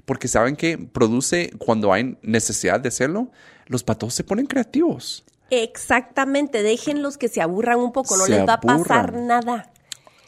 porque 0.06 0.28
saben 0.28 0.56
que 0.56 0.78
produce, 0.78 1.52
cuando 1.60 1.94
hay 1.94 2.18
necesidad 2.24 2.80
de 2.80 2.90
hacerlo, 2.90 3.30
los 3.68 3.84
patos 3.84 4.16
se 4.16 4.24
ponen 4.24 4.48
creativos. 4.48 5.26
Exactamente, 5.52 6.64
déjenlos 6.64 7.18
que 7.18 7.28
se 7.28 7.42
aburran 7.42 7.80
un 7.80 7.92
poco, 7.92 8.18
no 8.18 8.26
Se 8.26 8.32
les 8.32 8.48
va 8.48 8.54
a 8.54 8.62
pasar 8.62 9.14
nada. 9.14 9.72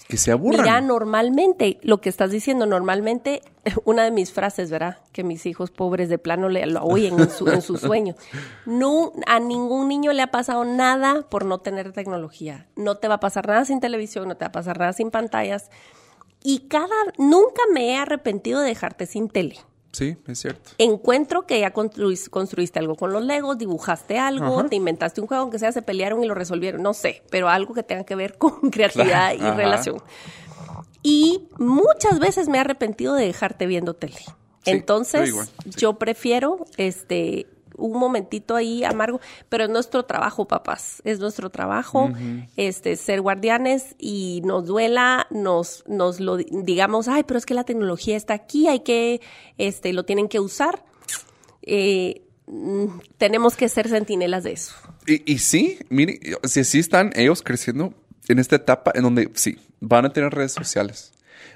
Que 0.07 0.17
se 0.17 0.31
aburran. 0.31 0.61
Mira, 0.61 0.81
normalmente, 0.81 1.79
lo 1.81 1.99
que 1.99 2.09
estás 2.09 2.31
diciendo, 2.31 2.65
normalmente, 2.65 3.41
una 3.85 4.03
de 4.03 4.11
mis 4.11 4.31
frases, 4.31 4.69
¿verdad? 4.69 4.99
Que 5.11 5.23
mis 5.23 5.45
hijos 5.45 5.71
pobres 5.71 6.07
de 6.09 6.17
plano 6.17 6.47
le, 6.47 6.65
lo 6.65 6.83
oyen 6.83 7.19
en 7.19 7.29
su, 7.29 7.49
en 7.49 7.61
su 7.61 7.77
sueño. 7.77 8.15
No, 8.65 9.11
a 9.25 9.39
ningún 9.39 9.87
niño 9.89 10.13
le 10.13 10.21
ha 10.21 10.31
pasado 10.31 10.63
nada 10.63 11.27
por 11.29 11.45
no 11.45 11.59
tener 11.59 11.91
tecnología. 11.91 12.67
No 12.75 12.95
te 12.95 13.07
va 13.07 13.15
a 13.15 13.19
pasar 13.19 13.47
nada 13.47 13.65
sin 13.65 13.79
televisión, 13.79 14.27
no 14.27 14.37
te 14.37 14.45
va 14.45 14.49
a 14.49 14.51
pasar 14.53 14.79
nada 14.79 14.93
sin 14.93 15.11
pantallas. 15.11 15.69
Y 16.41 16.67
cada, 16.69 16.95
nunca 17.17 17.61
me 17.73 17.91
he 17.91 17.97
arrepentido 17.97 18.61
de 18.61 18.69
dejarte 18.69 19.05
sin 19.05 19.27
tele. 19.27 19.57
Sí, 19.91 20.17
es 20.27 20.39
cierto. 20.39 20.71
encuentro 20.77 21.45
que 21.47 21.59
ya 21.59 21.73
construis- 21.73 22.29
construiste 22.29 22.77
algo 22.77 22.95
con 22.95 23.13
los 23.13 23.23
legos, 23.23 23.57
dibujaste 23.57 24.19
algo, 24.19 24.59
Ajá. 24.59 24.69
te 24.69 24.75
inventaste 24.75 25.21
un 25.21 25.27
juego, 25.27 25.41
aunque 25.43 25.57
sea 25.59 25.71
se 25.71 25.81
pelearon 25.81 26.23
y 26.23 26.27
lo 26.27 26.33
resolvieron, 26.35 26.83
no 26.83 26.93
sé, 26.93 27.23
pero 27.31 27.49
algo 27.49 27.73
que 27.73 27.83
tenga 27.83 28.03
que 28.03 28.15
ver 28.15 28.37
con 28.37 28.69
creatividad 28.69 29.33
y 29.33 29.37
Ajá. 29.41 29.55
relación. 29.55 30.01
Y 31.03 31.47
muchas 31.57 32.19
veces 32.19 32.49
me 32.49 32.57
he 32.57 32.61
arrepentido 32.61 33.13
de 33.13 33.25
dejarte 33.25 33.65
viendo 33.65 33.93
tele. 33.93 34.17
Sí, 34.17 34.71
Entonces, 34.71 35.21
yo 35.21 35.27
igual, 35.27 35.47
sí. 35.63 35.69
yo 35.77 35.93
prefiero 35.97 36.65
este 36.75 37.47
un 37.77 37.97
momentito 37.99 38.55
ahí 38.55 38.83
amargo, 38.83 39.19
pero 39.49 39.63
es 39.65 39.69
nuestro 39.69 40.03
trabajo, 40.03 40.45
papás, 40.47 41.01
es 41.05 41.19
nuestro 41.19 41.49
trabajo, 41.49 42.11
este, 42.55 42.95
ser 42.95 43.21
guardianes 43.21 43.95
y 43.97 44.41
nos 44.43 44.65
duela, 44.65 45.27
nos, 45.29 45.83
nos 45.87 46.19
lo 46.19 46.37
di- 46.37 46.47
digamos, 46.51 47.07
ay, 47.07 47.23
pero 47.23 47.37
es 47.37 47.45
que 47.45 47.53
la 47.53 47.63
tecnología 47.63 48.17
está 48.17 48.33
aquí, 48.33 48.67
hay 48.67 48.81
que, 48.81 49.21
este, 49.57 49.93
lo 49.93 50.03
tienen 50.05 50.27
que 50.27 50.39
usar. 50.39 50.83
Eh, 51.61 52.23
mm, 52.47 52.85
tenemos 53.17 53.55
que 53.55 53.69
ser 53.69 53.87
centinelas 53.89 54.43
de 54.43 54.53
eso. 54.53 54.73
Y, 55.05 55.31
y 55.31 55.37
sí, 55.39 55.79
mire, 55.89 56.19
si 56.43 56.63
sí 56.63 56.79
están 56.79 57.11
ellos 57.15 57.41
creciendo 57.41 57.93
en 58.27 58.39
esta 58.39 58.55
etapa 58.57 58.91
en 58.95 59.03
donde 59.03 59.31
sí, 59.35 59.57
van 59.79 60.05
a 60.05 60.13
tener 60.13 60.33
redes 60.33 60.51
sociales, 60.53 61.11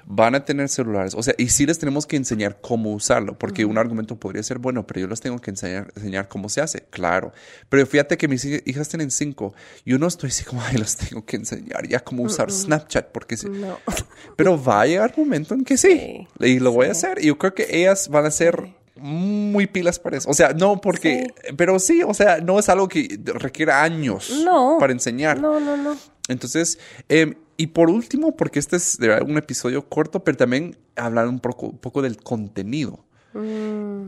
van 0.06 0.34
a 0.34 0.44
tener 0.44 0.68
celulares, 0.68 1.14
o 1.16 1.22
sea, 1.22 1.34
y 1.38 1.48
sí 1.48 1.66
les 1.66 1.78
tenemos 1.78 2.06
que 2.06 2.16
enseñar 2.16 2.58
cómo 2.60 2.92
usarlo, 2.92 3.38
porque 3.38 3.64
un 3.64 3.78
argumento 3.78 4.16
podría 4.16 4.42
ser, 4.42 4.58
bueno, 4.58 4.86
pero 4.86 5.00
yo 5.00 5.06
les 5.08 5.20
tengo 5.20 5.38
que 5.38 5.50
enseñar, 5.50 5.92
enseñar 5.96 6.28
cómo 6.28 6.48
se 6.48 6.60
hace, 6.60 6.82
claro. 6.90 7.32
Pero 7.68 7.86
fíjate 7.86 8.16
que 8.16 8.28
mis 8.28 8.44
hij- 8.44 8.62
hijas 8.66 8.88
tienen 8.88 9.10
cinco, 9.10 9.54
yo 9.86 9.98
no 9.98 10.06
estoy 10.06 10.28
así 10.30 10.44
como, 10.44 10.62
ay, 10.62 10.76
les 10.78 10.96
tengo 10.96 11.24
que 11.24 11.36
enseñar 11.36 11.86
ya 11.88 12.00
cómo 12.00 12.22
usar 12.24 12.50
Snapchat, 12.50 13.12
porque 13.12 13.36
sí. 13.36 13.48
No. 13.48 13.78
Pero 14.36 14.62
va 14.62 14.82
a 14.82 14.86
llegar 14.86 15.12
un 15.16 15.24
momento 15.24 15.54
en 15.54 15.64
que 15.64 15.76
sí, 15.76 16.26
Sí, 16.40 16.46
y 16.46 16.58
lo 16.58 16.72
voy 16.72 16.86
a 16.88 16.92
hacer, 16.92 17.18
y 17.22 17.26
yo 17.26 17.38
creo 17.38 17.54
que 17.54 17.66
ellas 17.70 18.08
van 18.08 18.26
a 18.26 18.30
ser 18.30 18.74
muy 18.96 19.66
pilas 19.66 19.98
para 19.98 20.18
eso. 20.18 20.28
O 20.30 20.34
sea, 20.34 20.52
no 20.52 20.80
porque, 20.80 21.28
pero 21.56 21.78
sí, 21.78 22.02
o 22.02 22.14
sea, 22.14 22.38
no 22.40 22.58
es 22.58 22.68
algo 22.68 22.88
que 22.88 23.18
requiera 23.34 23.82
años 23.82 24.30
No. 24.44 24.76
para 24.78 24.92
enseñar. 24.92 25.40
No, 25.40 25.58
no, 25.58 25.76
no. 25.76 25.96
Entonces, 26.28 26.78
eh, 27.08 27.34
y 27.62 27.68
por 27.68 27.90
último, 27.90 28.34
porque 28.34 28.58
este 28.58 28.74
es 28.74 28.98
un 29.24 29.38
episodio 29.38 29.88
corto, 29.88 30.24
pero 30.24 30.36
también 30.36 30.76
hablar 30.96 31.28
un 31.28 31.38
poco, 31.38 31.66
un 31.66 31.78
poco 31.78 32.02
del 32.02 32.16
contenido. 32.16 33.04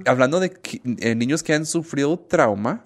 Hablando 0.06 0.40
de 0.40 0.52
eh, 0.98 1.14
niños 1.14 1.44
que 1.44 1.54
han 1.54 1.64
sufrido 1.64 2.18
trauma. 2.18 2.82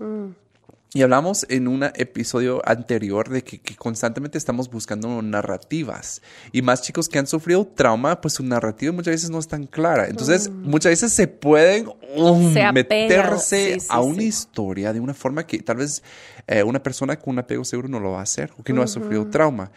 Y 0.92 1.02
hablamos 1.02 1.46
en 1.48 1.68
un 1.68 1.84
episodio 1.84 2.60
anterior 2.66 3.30
de 3.30 3.44
que, 3.44 3.60
que 3.60 3.76
constantemente 3.76 4.36
estamos 4.36 4.70
buscando 4.70 5.22
narrativas. 5.22 6.20
Y 6.52 6.60
más 6.60 6.82
chicos 6.82 7.08
que 7.08 7.18
han 7.18 7.26
sufrido 7.26 7.66
trauma, 7.66 8.20
pues 8.20 8.34
su 8.34 8.42
narrativa 8.42 8.92
muchas 8.92 9.12
veces 9.12 9.30
no 9.30 9.38
es 9.38 9.48
tan 9.48 9.66
clara. 9.66 10.06
Entonces, 10.08 10.50
muchas 10.50 10.90
veces 10.90 11.12
se 11.14 11.28
pueden 11.28 11.88
um, 12.14 12.52
Se 12.52 12.72
meterse 12.72 13.74
sí, 13.74 13.80
sí, 13.80 13.86
a 13.88 14.00
una 14.00 14.20
sí. 14.20 14.26
historia 14.26 14.92
de 14.92 15.00
una 15.00 15.14
forma 15.14 15.46
que 15.46 15.60
tal 15.60 15.78
vez 15.78 16.02
eh, 16.48 16.62
una 16.62 16.82
persona 16.82 17.16
con 17.18 17.34
un 17.34 17.40
apego 17.40 17.64
seguro 17.64 17.88
no 17.88 18.00
lo 18.00 18.12
va 18.12 18.20
a 18.20 18.22
hacer 18.22 18.50
o 18.58 18.62
que 18.62 18.72
no 18.72 18.82
ha 18.82 18.86
sufrido 18.86 19.28
trauma. 19.28 19.70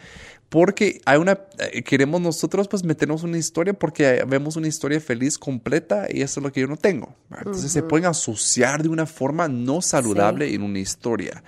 Porque 0.48 1.00
hay 1.04 1.18
una, 1.18 1.38
eh, 1.58 1.82
queremos 1.82 2.20
nosotros 2.20 2.66
pues 2.68 2.82
meternos 2.82 3.22
una 3.22 3.38
historia 3.38 3.72
porque 3.74 4.24
vemos 4.26 4.56
una 4.56 4.68
historia 4.68 5.00
feliz, 5.00 5.38
completa 5.38 6.06
y 6.10 6.22
eso 6.22 6.40
es 6.40 6.44
lo 6.44 6.52
que 6.52 6.60
yo 6.60 6.66
no 6.66 6.76
tengo. 6.76 7.14
Entonces 7.36 7.72
se 7.72 7.82
pueden 7.82 8.06
asociar 8.06 8.82
de 8.82 8.88
una 8.88 9.06
forma 9.06 9.48
no 9.48 9.80
saludable 9.82 10.52
en 10.54 10.62
una 10.62 10.78
historia. 10.78 11.42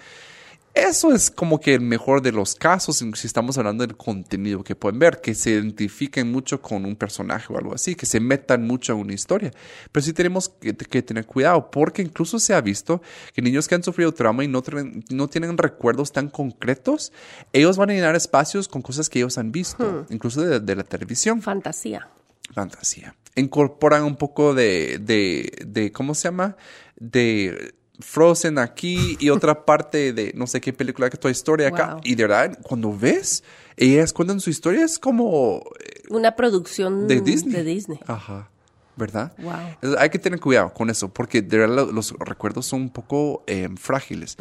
Eso 0.74 1.12
es 1.12 1.30
como 1.30 1.60
que 1.60 1.72
el 1.74 1.82
mejor 1.82 2.20
de 2.20 2.32
los 2.32 2.56
casos 2.56 2.96
si 2.96 3.26
estamos 3.28 3.56
hablando 3.58 3.86
del 3.86 3.96
contenido 3.96 4.64
que 4.64 4.74
pueden 4.74 4.98
ver, 4.98 5.20
que 5.20 5.32
se 5.36 5.50
identifiquen 5.50 6.32
mucho 6.32 6.60
con 6.60 6.84
un 6.84 6.96
personaje 6.96 7.52
o 7.52 7.56
algo 7.56 7.74
así, 7.74 7.94
que 7.94 8.06
se 8.06 8.18
metan 8.18 8.66
mucho 8.66 8.92
en 8.92 8.98
una 8.98 9.12
historia. 9.14 9.52
Pero 9.92 10.04
sí 10.04 10.12
tenemos 10.12 10.48
que, 10.48 10.74
que 10.76 11.00
tener 11.02 11.26
cuidado 11.26 11.70
porque 11.70 12.02
incluso 12.02 12.40
se 12.40 12.54
ha 12.54 12.60
visto 12.60 13.00
que 13.32 13.40
niños 13.40 13.68
que 13.68 13.76
han 13.76 13.84
sufrido 13.84 14.12
trauma 14.12 14.42
y 14.42 14.48
no, 14.48 14.62
tienen- 14.62 15.04
no 15.10 15.28
tienen 15.28 15.56
recuerdos 15.56 16.10
tan 16.10 16.28
concretos, 16.28 17.12
ellos 17.52 17.76
van 17.76 17.90
a 17.90 17.92
llenar 17.94 18.16
espacios 18.16 18.66
con 18.66 18.82
cosas 18.82 19.08
que 19.08 19.20
ellos 19.20 19.38
han 19.38 19.52
visto, 19.52 20.06
incluso 20.10 20.42
de, 20.42 20.58
de 20.58 20.74
la 20.76 20.82
televisión 20.82 21.40
Fantasía. 21.40 22.08
fantasía. 22.52 23.14
Incorporan 23.36 24.02
un 24.02 24.16
poco 24.16 24.54
de, 24.54 24.98
de, 25.00 25.52
de, 25.66 25.92
¿cómo 25.92 26.14
se 26.16 26.24
llama? 26.28 26.56
De 26.96 27.74
Frozen 28.00 28.58
aquí 28.58 29.16
y 29.20 29.30
otra 29.30 29.64
parte 29.66 30.12
de 30.12 30.32
no 30.34 30.46
sé 30.46 30.60
qué 30.60 30.72
película 30.72 31.08
que 31.10 31.16
toda 31.16 31.30
historia 31.32 31.68
acá. 31.68 31.92
Wow. 31.94 32.00
Y 32.04 32.14
de 32.14 32.22
verdad, 32.26 32.58
cuando 32.62 32.96
ves, 32.96 33.44
ellas 33.76 34.12
cuentan 34.12 34.40
su 34.40 34.50
historia, 34.50 34.84
es 34.84 34.98
como 34.98 35.62
eh, 35.80 36.02
Una 36.10 36.34
producción 36.36 37.06
de 37.08 37.20
Disney. 37.20 37.54
De 37.54 37.64
Disney. 37.64 38.00
Ajá. 38.06 38.50
¿Verdad? 38.96 39.32
Wow. 39.38 39.96
Hay 39.98 40.08
que 40.10 40.20
tener 40.20 40.38
cuidado 40.38 40.72
con 40.72 40.88
eso, 40.88 41.08
porque 41.08 41.42
de 41.42 41.58
verdad 41.58 41.74
lo- 41.76 41.92
los 41.92 42.12
recuerdos 42.20 42.66
son 42.66 42.82
un 42.82 42.90
poco 42.90 43.42
eh, 43.48 43.68
frágiles. 43.76 44.36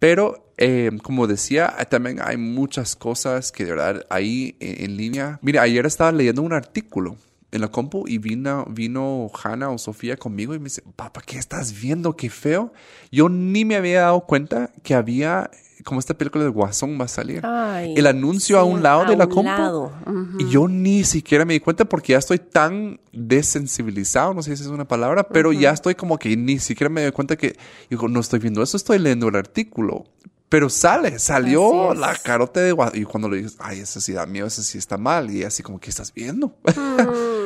Pero, 0.00 0.52
eh, 0.56 0.90
como 1.02 1.26
decía, 1.26 1.76
también 1.90 2.18
hay 2.22 2.36
muchas 2.36 2.94
cosas 2.96 3.50
que 3.52 3.64
de 3.64 3.72
verdad 3.72 4.06
ahí 4.10 4.56
en, 4.60 4.84
en 4.84 4.96
línea. 4.96 5.38
Mira, 5.42 5.62
ayer 5.62 5.84
estaba 5.86 6.12
leyendo 6.12 6.42
un 6.42 6.52
artículo 6.52 7.16
en 7.50 7.60
la 7.62 7.68
compu 7.68 8.04
y 8.06 8.18
vino, 8.18 8.66
vino 8.68 9.30
Hannah 9.42 9.70
o 9.70 9.78
Sofía 9.78 10.16
conmigo 10.16 10.54
y 10.54 10.58
me 10.58 10.64
dice, 10.64 10.82
papá, 10.96 11.22
¿qué 11.24 11.38
estás 11.38 11.72
viendo? 11.80 12.14
Qué 12.16 12.28
feo. 12.30 12.72
Yo 13.10 13.28
ni 13.28 13.64
me 13.64 13.76
había 13.76 14.02
dado 14.02 14.20
cuenta 14.20 14.70
que 14.82 14.94
había, 14.94 15.50
como 15.84 15.98
esta 15.98 16.12
película 16.12 16.44
de 16.44 16.50
Guasón 16.50 16.98
va 17.00 17.06
a 17.06 17.08
salir, 17.08 17.40
Ay, 17.46 17.94
el 17.96 18.06
anuncio 18.06 18.56
sí, 18.56 18.60
a 18.60 18.64
un 18.64 18.82
lado 18.82 19.00
a 19.02 19.04
de 19.06 19.16
la 19.16 19.26
compu. 19.28 19.44
lado. 19.44 19.92
Ujú. 20.06 20.38
Y 20.40 20.50
yo 20.50 20.68
ni 20.68 21.04
siquiera 21.04 21.46
me 21.46 21.54
di 21.54 21.60
cuenta 21.60 21.86
porque 21.86 22.12
ya 22.12 22.18
estoy 22.18 22.38
tan 22.38 23.00
desensibilizado, 23.12 24.34
no 24.34 24.42
sé 24.42 24.54
si 24.56 24.62
es 24.64 24.68
una 24.68 24.86
palabra, 24.86 25.26
pero 25.28 25.52
ya 25.52 25.70
estoy 25.70 25.94
como 25.94 26.18
que 26.18 26.36
ni 26.36 26.58
siquiera 26.58 26.90
me 26.90 27.02
doy 27.02 27.12
cuenta 27.12 27.36
que, 27.36 27.56
digo, 27.88 28.08
no 28.08 28.20
estoy 28.20 28.40
viendo 28.40 28.62
eso, 28.62 28.76
estoy 28.76 28.98
leyendo 28.98 29.28
el 29.28 29.36
artículo. 29.36 30.04
Pero 30.50 30.70
sale, 30.70 31.18
salió 31.18 31.92
la 31.92 32.16
carota 32.16 32.60
de 32.60 32.72
Guasón. 32.72 32.98
Y 32.98 33.04
cuando 33.04 33.28
le 33.28 33.36
dices, 33.36 33.56
ay, 33.60 33.80
eso 33.80 34.00
sí 34.00 34.14
da 34.14 34.24
miedo, 34.24 34.46
eso 34.46 34.62
sí 34.62 34.78
está 34.78 34.96
mal. 34.96 35.30
Y 35.30 35.44
así 35.44 35.62
como, 35.62 35.78
¿qué 35.78 35.90
estás 35.90 36.10
viendo? 36.14 36.54
Mm. 36.64 37.37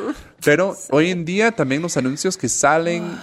Pero 0.44 0.76
hoy 0.90 1.10
en 1.10 1.24
día 1.24 1.52
también 1.52 1.82
los 1.82 1.96
anuncios 1.96 2.36
que 2.36 2.48
salen, 2.48 3.18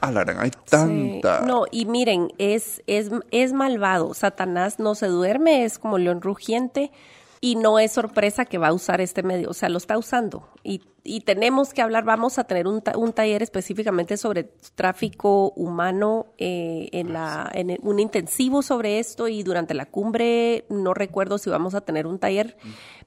a 0.00 0.10
la 0.10 0.24
gran, 0.24 0.40
hay 0.40 0.50
tanta. 0.68 1.40
Sí. 1.40 1.46
No, 1.46 1.64
y 1.70 1.86
miren, 1.86 2.32
es, 2.38 2.82
es, 2.86 3.10
es 3.30 3.52
malvado. 3.52 4.14
Satanás 4.14 4.78
no 4.78 4.94
se 4.94 5.06
duerme, 5.06 5.64
es 5.64 5.78
como 5.78 5.98
león 5.98 6.20
rugiente 6.20 6.90
y 7.42 7.56
no 7.56 7.78
es 7.78 7.92
sorpresa 7.92 8.44
que 8.44 8.58
va 8.58 8.68
a 8.68 8.72
usar 8.74 9.00
este 9.00 9.22
medio, 9.22 9.48
o 9.50 9.54
sea, 9.54 9.68
lo 9.70 9.78
está 9.78 9.96
usando. 9.96 10.48
Y, 10.62 10.82
y 11.04 11.22
tenemos 11.22 11.72
que 11.72 11.80
hablar, 11.80 12.04
vamos 12.04 12.38
a 12.38 12.44
tener 12.44 12.66
un, 12.66 12.82
ta- 12.82 12.98
un 12.98 13.14
taller 13.14 13.42
específicamente 13.42 14.18
sobre 14.18 14.44
tráfico 14.74 15.50
humano, 15.56 16.26
eh, 16.36 16.88
en, 16.92 17.12
la, 17.14 17.50
en 17.54 17.70
el- 17.70 17.80
un 17.82 17.98
intensivo 17.98 18.60
sobre 18.62 18.98
esto 18.98 19.26
y 19.28 19.42
durante 19.42 19.72
la 19.72 19.86
cumbre, 19.86 20.66
no 20.68 20.92
recuerdo 20.92 21.38
si 21.38 21.48
vamos 21.48 21.74
a 21.74 21.80
tener 21.80 22.06
un 22.06 22.18
taller, 22.18 22.58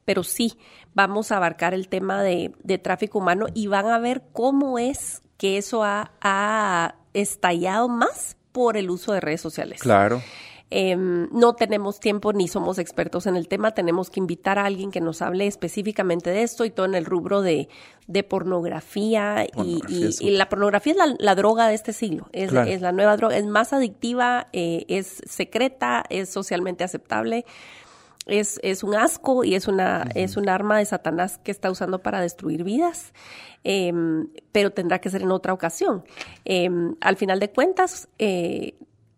pero 0.05 0.23
sí, 0.23 0.57
vamos 0.95 1.31
a 1.31 1.37
abarcar 1.37 1.73
el 1.75 1.87
tema 1.87 2.23
de, 2.23 2.53
de 2.63 2.77
tráfico 2.79 3.19
humano 3.19 3.45
y 3.53 3.67
van 3.67 3.85
a 3.87 3.99
ver 3.99 4.23
cómo 4.31 4.79
es 4.79 5.21
que 5.37 5.57
eso 5.57 5.83
ha, 5.83 6.11
ha 6.21 6.95
estallado 7.13 7.87
más 7.87 8.35
por 8.51 8.77
el 8.77 8.89
uso 8.89 9.13
de 9.13 9.19
redes 9.19 9.41
sociales. 9.41 9.81
Claro. 9.81 10.21
Em, 10.75 11.29
no 11.31 11.53
tenemos 11.53 11.99
tiempo 11.99 12.33
ni 12.33 12.47
somos 12.47 12.79
expertos 12.79 13.27
en 13.27 13.35
el 13.35 13.47
tema, 13.47 13.75
tenemos 13.75 14.09
que 14.09 14.19
invitar 14.19 14.57
a 14.57 14.65
alguien 14.65 14.89
que 14.89 15.01
nos 15.01 15.21
hable 15.21 15.45
específicamente 15.45 16.31
de 16.31 16.41
esto 16.41 16.65
y 16.65 16.71
todo 16.71 16.87
en 16.87 16.95
el 16.95 17.05
rubro 17.05 17.43
de, 17.43 17.69
de 18.07 18.23
pornografía, 18.23 19.45
y- 19.45 19.51
Pornografía 19.51 19.99
y, 19.99 20.03
es 20.07 20.19
y 20.21 20.31
la 20.31 20.49
pornografía 20.49 20.93
es 20.93 20.97
la, 20.97 21.15
la 21.19 21.35
droga 21.35 21.67
de 21.67 21.75
este 21.75 21.93
siglo, 21.93 22.27
es, 22.31 22.49
Claro. 22.49 22.71
es 22.71 22.81
la 22.81 22.91
nueva 22.91 23.15
droga, 23.17 23.37
es 23.37 23.45
más 23.45 23.71
adictiva, 23.71 24.47
eh, 24.51 24.85
es 24.87 25.21
secreta, 25.27 26.03
es 26.09 26.29
socialmente 26.29 26.83
aceptable. 26.83 27.45
Es, 28.25 28.57
es 28.63 28.83
un 28.83 28.95
asco 28.95 29.43
y 29.43 29.53
es 29.53 29.67
una, 29.67 30.07
es 30.15 30.37
un 30.37 30.47
arma 30.47 30.77
de 30.77 30.85
Satanás 30.85 31.39
que 31.43 31.51
está 31.51 31.69
usando 31.69 31.99
para 32.01 32.19
destruir 32.21 32.63
vidas, 32.63 33.13
Em, 33.65 34.27
pero 34.51 34.71
tendrá 34.71 34.99
que 34.99 35.09
ser 35.09 35.21
en 35.21 35.31
otra 35.31 35.53
ocasión. 35.53 36.03
Em, 36.45 36.95
al 36.99 37.15
final 37.15 37.39
de 37.39 37.49
cuentas, 37.51 38.07
eh, 38.19 38.75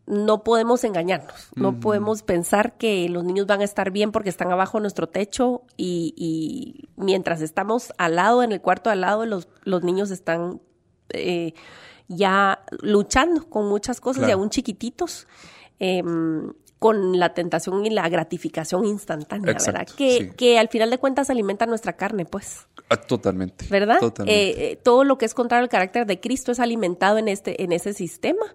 no 0.07 0.43
podemos 0.43 0.83
engañarnos, 0.83 1.49
no 1.55 1.79
podemos 1.79 2.21
pensar 2.21 2.77
que 2.77 3.09
los 3.09 3.23
niños 3.23 3.47
van 3.47 3.61
a 3.61 3.63
estar 3.63 3.91
bien 3.91 4.11
porque 4.11 4.29
están 4.29 4.51
abajo 4.51 4.77
de 4.77 4.83
nuestro 4.83 5.07
techo 5.07 5.63
y, 5.77 6.13
y 6.15 6.89
mientras 6.95 7.41
estamos 7.41 7.91
al 7.97 8.15
lado, 8.15 8.43
en 8.43 8.51
el 8.51 8.61
cuarto 8.61 8.89
al 8.89 9.01
lado, 9.01 9.25
los, 9.25 9.47
los 9.63 9.83
niños 9.83 10.11
están 10.11 10.61
eh, 11.09 11.53
ya 12.07 12.63
luchando 12.81 13.49
con 13.49 13.67
muchas 13.67 13.99
cosas 13.99 14.27
y 14.27 14.31
aún 14.31 14.49
chiquititos. 14.49 15.27
em, 15.79 16.53
con 16.77 17.17
la 17.17 17.33
tentación 17.33 17.83
y 17.85 17.89
la 17.89 18.07
gratificación 18.09 18.85
instantánea, 18.85 19.53
Exacto, 19.53 19.79
¿verdad? 19.79 19.95
Que, 19.95 20.17
sí. 20.17 20.29
que 20.37 20.59
al 20.59 20.67
final 20.67 20.91
de 20.91 20.99
cuentas 20.99 21.31
alimenta 21.31 21.65
nuestra 21.65 21.93
carne, 21.93 22.25
pues. 22.25 22.67
Ah, 22.89 22.97
totalmente. 22.97 23.65
¿verdad? 23.69 23.99
Totalmente. 23.99 24.67
Eh, 24.67 24.71
eh, 24.71 24.75
todo 24.75 25.03
lo 25.03 25.17
que 25.17 25.25
es 25.25 25.33
contrario 25.33 25.63
al 25.63 25.69
carácter 25.69 26.05
de 26.05 26.19
Cristo 26.19 26.51
es 26.51 26.59
alimentado 26.59 27.17
en 27.17 27.27
este, 27.27 27.63
en 27.63 27.71
ese 27.71 27.93
sistema. 27.93 28.45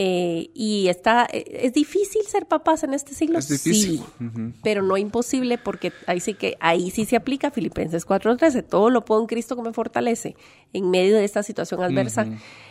Eh, 0.00 0.50
y 0.54 0.86
está, 0.86 1.26
eh, 1.32 1.44
es 1.64 1.72
difícil 1.72 2.22
ser 2.22 2.46
papás 2.46 2.84
en 2.84 2.94
este 2.94 3.14
siglo. 3.14 3.40
Es 3.40 3.48
difícil. 3.48 3.98
Sí, 3.98 4.54
pero 4.62 4.80
no 4.80 4.96
imposible 4.96 5.58
porque 5.58 5.92
ahí 6.06 6.20
sí 6.20 6.34
que, 6.34 6.56
ahí 6.60 6.92
sí 6.92 7.04
se 7.04 7.16
aplica 7.16 7.50
Filipenses 7.50 8.06
4.13. 8.06 8.64
Todo 8.64 8.90
lo 8.90 9.04
puedo 9.04 9.22
en 9.22 9.26
Cristo 9.26 9.56
que 9.56 9.62
me 9.62 9.72
fortalece. 9.72 10.36
En 10.72 10.88
medio 10.88 11.16
de 11.16 11.24
esta 11.24 11.42
situación 11.42 11.82
adversa, 11.82 12.28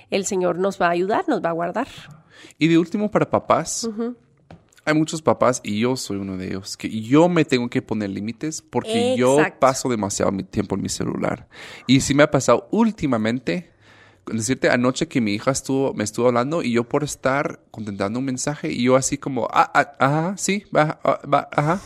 el 0.09 0.25
Señor 0.25 0.57
nos 0.57 0.81
va 0.81 0.87
a 0.87 0.91
ayudar, 0.91 1.25
nos 1.27 1.43
va 1.43 1.49
a 1.49 1.51
guardar. 1.51 1.89
Y 2.57 2.69
de 2.69 2.77
último, 2.77 3.11
para 3.11 3.29
papás, 3.29 3.89
hay 4.85 4.93
muchos 4.93 5.21
papás, 5.21 5.59
y 5.65 5.81
yo 5.81 5.97
soy 5.97 6.15
uno 6.15 6.37
de 6.37 6.47
ellos, 6.47 6.77
que 6.77 6.89
yo 6.89 7.27
me 7.27 7.43
tengo 7.43 7.69
que 7.69 7.81
poner 7.81 8.09
límites 8.09 8.61
porque 8.61 9.17
yo 9.17 9.35
paso 9.59 9.89
demasiado 9.89 10.31
mi 10.31 10.43
tiempo 10.43 10.75
en 10.75 10.81
mi 10.81 10.87
celular. 10.87 11.49
Y 11.87 11.99
sí 11.99 12.13
me 12.13 12.23
ha 12.23 12.31
pasado 12.31 12.69
últimamente, 12.71 13.69
decirte, 14.31 14.69
anoche 14.69 15.07
que 15.07 15.21
mi 15.21 15.33
hija 15.33 15.51
estuvo, 15.51 15.93
me 15.93 16.03
estuvo 16.03 16.27
hablando 16.27 16.63
y 16.63 16.71
yo 16.71 16.83
por 16.83 17.03
estar 17.03 17.59
contentando 17.71 18.19
un 18.19 18.25
mensaje, 18.25 18.71
y 18.71 18.83
yo 18.83 18.95
así 18.95 19.17
como, 19.17 19.47
ah, 19.51 19.71
ah, 19.73 19.93
ajá, 19.99 20.37
sí, 20.37 20.63
va, 20.75 20.99
ah, 21.03 21.19
va, 21.31 21.49
ajá. 21.51 21.81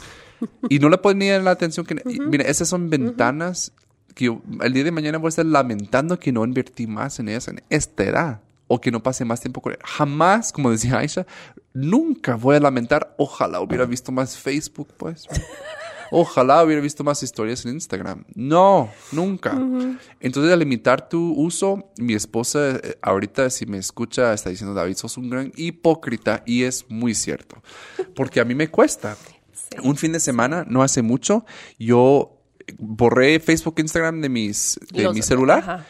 Y 0.69 0.79
no 0.79 0.89
le 0.89 0.97
ponía 0.97 1.39
la 1.39 1.51
atención 1.51 1.85
que... 1.85 2.01
y 2.09 2.19
Mira, 2.19 2.45
esas 2.45 2.67
son 2.67 2.89
ventanas 2.89 3.73
que 4.15 4.25
yo 4.25 4.41
el 4.61 4.73
día 4.73 4.83
de 4.83 4.91
mañana 4.91 5.17
voy 5.17 5.27
a 5.27 5.29
estar 5.29 5.45
lamentando 5.45 6.19
que 6.19 6.31
no 6.31 6.43
invertí 6.43 6.87
más 6.87 7.19
en 7.19 7.29
ellas 7.29 7.47
en 7.47 7.61
esta 7.69 8.03
edad 8.03 8.41
o 8.67 8.79
que 8.79 8.91
no 8.91 9.03
pase 9.03 9.25
más 9.25 9.41
tiempo 9.41 9.61
con 9.61 9.73
él. 9.73 9.79
Jamás, 9.83 10.51
como 10.51 10.71
decía 10.71 10.97
Aisha, 10.97 11.25
nunca 11.73 12.35
voy 12.35 12.55
a 12.55 12.59
lamentar, 12.59 13.13
ojalá 13.17 13.59
hubiera 13.59 13.85
visto 13.85 14.11
más 14.11 14.37
Facebook, 14.37 14.87
pues. 14.97 15.27
Ojalá 16.11 16.63
hubiera 16.63 16.81
visto 16.81 17.03
más 17.03 17.23
historias 17.23 17.65
en 17.65 17.73
Instagram. 17.73 18.25
No, 18.35 18.89
nunca. 19.11 19.51
Entonces, 20.19 20.51
al 20.51 20.59
limitar 20.59 21.07
tu 21.09 21.33
uso, 21.35 21.91
mi 21.97 22.13
esposa 22.13 22.71
eh, 22.75 22.97
ahorita, 23.01 23.49
si 23.49 23.65
me 23.65 23.77
escucha, 23.77 24.33
está 24.33 24.49
diciendo, 24.49 24.73
David, 24.73 24.95
sos 24.97 25.17
un 25.17 25.29
gran 25.29 25.51
hipócrita. 25.55 26.43
Y 26.45 26.63
es 26.63 26.85
muy 26.89 27.15
cierto. 27.15 27.61
Porque 28.15 28.39
a 28.41 28.45
mí 28.45 28.53
me 28.55 28.69
cuesta. 28.69 29.15
Un 29.83 29.95
fin 29.95 30.11
de 30.11 30.19
semana, 30.19 30.65
no 30.67 30.83
hace 30.83 31.01
mucho, 31.01 31.45
yo 31.79 32.37
borré 32.77 33.39
Facebook 33.39 33.75
e 33.77 33.81
Instagram 33.81 34.19
de, 34.21 34.27
mis, 34.29 34.77
de 34.91 35.03
Los- 35.03 35.15
mi 35.15 35.21
celular. 35.21 35.59
ajá. 35.59 35.85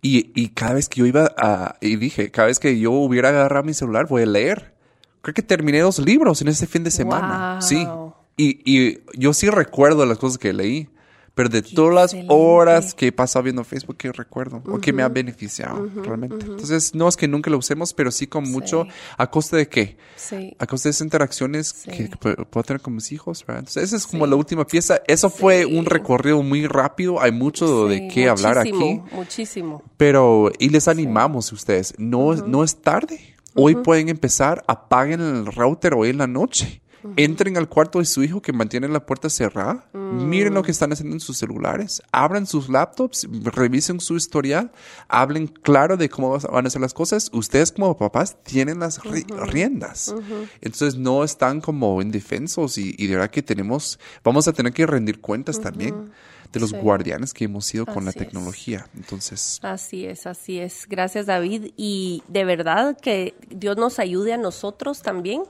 Y, 0.00 0.30
y 0.40 0.50
cada 0.50 0.74
vez 0.74 0.88
que 0.90 1.00
yo 1.00 1.06
iba 1.06 1.32
a... 1.38 1.76
Y 1.80 1.96
dije, 1.96 2.30
cada 2.30 2.48
vez 2.48 2.58
que 2.60 2.78
yo 2.78 2.92
hubiera 2.92 3.30
agarrado 3.30 3.64
mi 3.64 3.72
celular, 3.72 4.06
voy 4.06 4.22
a 4.22 4.26
leer. 4.26 4.74
Creo 5.22 5.32
que 5.32 5.40
terminé 5.40 5.80
dos 5.80 5.98
libros 5.98 6.42
en 6.42 6.48
ese 6.48 6.66
fin 6.66 6.84
de 6.84 6.90
semana. 6.90 7.54
Wow. 7.54 7.62
Sí. 7.62 7.88
Y, 8.36 8.60
y 8.64 8.98
yo 9.14 9.32
sí 9.32 9.48
recuerdo 9.50 10.04
las 10.06 10.18
cosas 10.18 10.38
que 10.38 10.52
leí. 10.52 10.88
Pero 11.36 11.48
de 11.48 11.64
Qué 11.64 11.74
todas 11.74 12.14
las 12.14 12.24
horas 12.28 12.94
que 12.94 13.08
he 13.08 13.12
pasado 13.12 13.42
viendo 13.42 13.64
Facebook, 13.64 13.96
que 13.96 14.12
recuerdo. 14.12 14.62
O 14.68 14.78
que 14.78 14.92
me 14.92 15.02
ha 15.02 15.08
beneficiado, 15.08 15.90
realmente. 16.04 16.36
Entonces, 16.46 16.94
no 16.94 17.08
es 17.08 17.16
que 17.16 17.26
nunca 17.26 17.50
lo 17.50 17.58
usemos, 17.58 17.92
pero 17.92 18.12
sí 18.12 18.28
con 18.28 18.48
mucho... 18.48 18.84
Sí. 18.84 18.90
¿A 19.18 19.28
costa 19.28 19.56
de 19.56 19.66
qué? 19.68 19.96
Sí. 20.14 20.54
A 20.60 20.66
costa 20.68 20.88
de 20.88 20.90
esas 20.92 21.04
interacciones 21.04 21.74
Sí. 21.76 21.90
que 21.90 22.08
pu- 22.08 22.46
puedo 22.46 22.62
tener 22.62 22.80
con 22.80 22.94
mis 22.94 23.10
hijos, 23.10 23.44
¿verdad? 23.44 23.62
Entonces, 23.62 23.82
esa 23.82 23.96
es 23.96 24.06
como 24.06 24.28
la 24.28 24.36
última 24.36 24.64
pieza. 24.64 25.00
Eso 25.08 25.28
fue 25.28 25.66
un 25.66 25.86
recorrido 25.86 26.40
muy 26.44 26.68
rápido. 26.68 27.20
Hay 27.20 27.32
mucho 27.32 27.88
de 27.88 28.06
qué 28.06 28.28
hablar 28.28 28.58
aquí. 28.58 28.70
muchísimo, 28.70 29.08
Muchísimo. 29.10 29.82
Pero, 29.96 30.52
y 30.60 30.68
les 30.68 30.86
animamos 30.86 31.50
ustedes, 31.50 31.94
no, 31.98 32.32
no 32.36 32.62
es 32.62 32.76
tarde. 32.80 33.34
Hoy 33.56 33.74
pueden 33.74 34.08
empezar, 34.08 34.62
apaguen 34.68 35.20
el 35.20 35.46
router 35.46 35.94
hoy 35.94 36.10
en 36.10 36.18
la 36.18 36.28
noche. 36.28 36.80
Entren 37.16 37.56
al 37.56 37.68
cuarto 37.68 37.98
de 37.98 38.04
su 38.04 38.22
hijo 38.22 38.40
que 38.42 38.52
mantiene 38.52 38.88
la 38.88 39.04
puerta 39.04 39.28
cerrada. 39.28 39.86
Miren 39.92 40.54
lo 40.54 40.62
que 40.62 40.70
están 40.70 40.92
haciendo 40.92 41.14
en 41.14 41.20
sus 41.20 41.36
celulares. 41.36 42.02
Abran 42.12 42.46
sus 42.46 42.68
laptops, 42.68 43.28
revisen 43.44 44.00
su 44.00 44.16
historial. 44.16 44.72
Hablen 45.08 45.46
claro 45.46 45.96
de 45.96 46.08
cómo 46.08 46.38
van 46.38 46.66
a 46.66 46.70
ser 46.70 46.80
las 46.80 46.94
cosas. 46.94 47.30
Ustedes 47.32 47.72
como 47.72 47.96
papás 47.96 48.36
tienen 48.42 48.78
las 48.80 49.00
ri- 49.02 49.26
riendas. 49.50 50.14
Entonces 50.60 50.96
no 50.96 51.24
están 51.24 51.60
como 51.60 52.00
indefensos 52.00 52.78
y, 52.78 52.94
y 52.98 53.06
de 53.06 53.14
verdad 53.16 53.30
que 53.30 53.42
tenemos, 53.42 53.98
vamos 54.22 54.48
a 54.48 54.52
tener 54.52 54.72
que 54.72 54.86
rendir 54.86 55.20
cuentas 55.20 55.60
también 55.60 56.10
de 56.54 56.60
los 56.60 56.70
Sí. 56.70 56.76
guardianes 56.76 57.34
que 57.34 57.44
hemos 57.44 57.66
sido 57.66 57.84
con 57.86 58.04
la 58.04 58.10
Así 58.10 58.18
es. 58.20 58.24
tecnología. 58.24 58.86
Entonces... 58.94 59.58
Así 59.62 60.06
es, 60.06 60.26
así 60.26 60.58
es. 60.60 60.86
Gracias, 60.88 61.26
David. 61.26 61.72
Y 61.76 62.22
de 62.28 62.44
verdad 62.44 62.96
que 62.98 63.34
Dios 63.50 63.76
nos 63.76 63.98
ayude 63.98 64.32
a 64.32 64.36
nosotros 64.38 65.02
también 65.02 65.42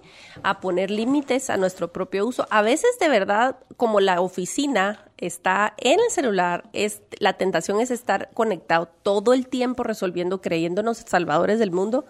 a 0.42 0.60
poner 0.60 0.90
límites 0.90 1.50
a 1.50 1.56
nuestro 1.56 1.92
propio 1.92 2.26
uso. 2.26 2.46
A 2.50 2.62
veces, 2.62 2.90
de 2.98 3.08
verdad, 3.08 3.56
como 3.76 4.00
la 4.00 4.20
oficina 4.20 5.04
está 5.18 5.74
en 5.78 6.00
el 6.00 6.10
celular, 6.10 6.64
es, 6.72 7.02
la 7.20 7.34
tentación 7.34 7.80
es 7.80 7.90
estar 7.90 8.30
conectado 8.34 8.88
todo 9.02 9.32
el 9.32 9.46
tiempo 9.46 9.82
resolviendo, 9.84 10.40
creyéndonos 10.40 10.98
salvadores 11.06 11.58
del 11.58 11.70
mundo. 11.70 12.04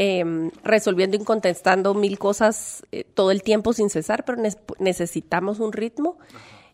eh, 0.00 0.50
resolviendo 0.62 1.16
y 1.16 1.24
contestando 1.24 1.92
mil 1.92 2.20
cosas 2.20 2.84
eh, 2.92 3.02
todo 3.02 3.32
el 3.32 3.42
tiempo 3.42 3.72
sin 3.72 3.90
cesar, 3.90 4.24
pero 4.24 4.40
ne- 4.40 4.54
necesitamos 4.78 5.58
un 5.58 5.72
ritmo 5.72 6.18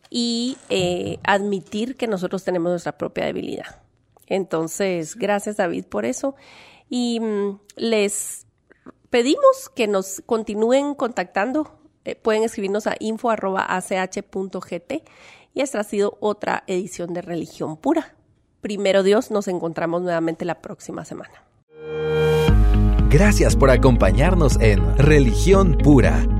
y 0.09 0.57
eh, 0.69 1.19
admitir 1.23 1.95
que 1.97 2.07
nosotros 2.07 2.43
tenemos 2.43 2.69
nuestra 2.69 2.97
propia 2.97 3.25
debilidad. 3.25 3.81
Entonces, 4.27 5.15
gracias 5.15 5.57
David 5.57 5.85
por 5.85 6.05
eso. 6.05 6.35
Y 6.89 7.19
mm, 7.19 7.59
les 7.75 8.45
pedimos 9.09 9.69
que 9.73 9.87
nos 9.87 10.21
continúen 10.25 10.95
contactando. 10.95 11.79
Eh, 12.03 12.15
pueden 12.15 12.43
escribirnos 12.43 12.87
a 12.87 12.95
info.ach.gt 12.99 14.93
y 15.53 15.61
esta 15.61 15.79
ha 15.79 15.83
sido 15.83 16.17
otra 16.19 16.63
edición 16.67 17.13
de 17.13 17.21
Religión 17.21 17.77
Pura. 17.77 18.15
Primero 18.61 19.03
Dios, 19.03 19.31
nos 19.31 19.47
encontramos 19.47 20.01
nuevamente 20.01 20.43
la 20.43 20.61
próxima 20.61 21.05
semana. 21.05 21.43
Gracias 23.09 23.55
por 23.55 23.69
acompañarnos 23.69 24.59
en 24.59 24.97
Religión 24.97 25.77
Pura, 25.77 26.27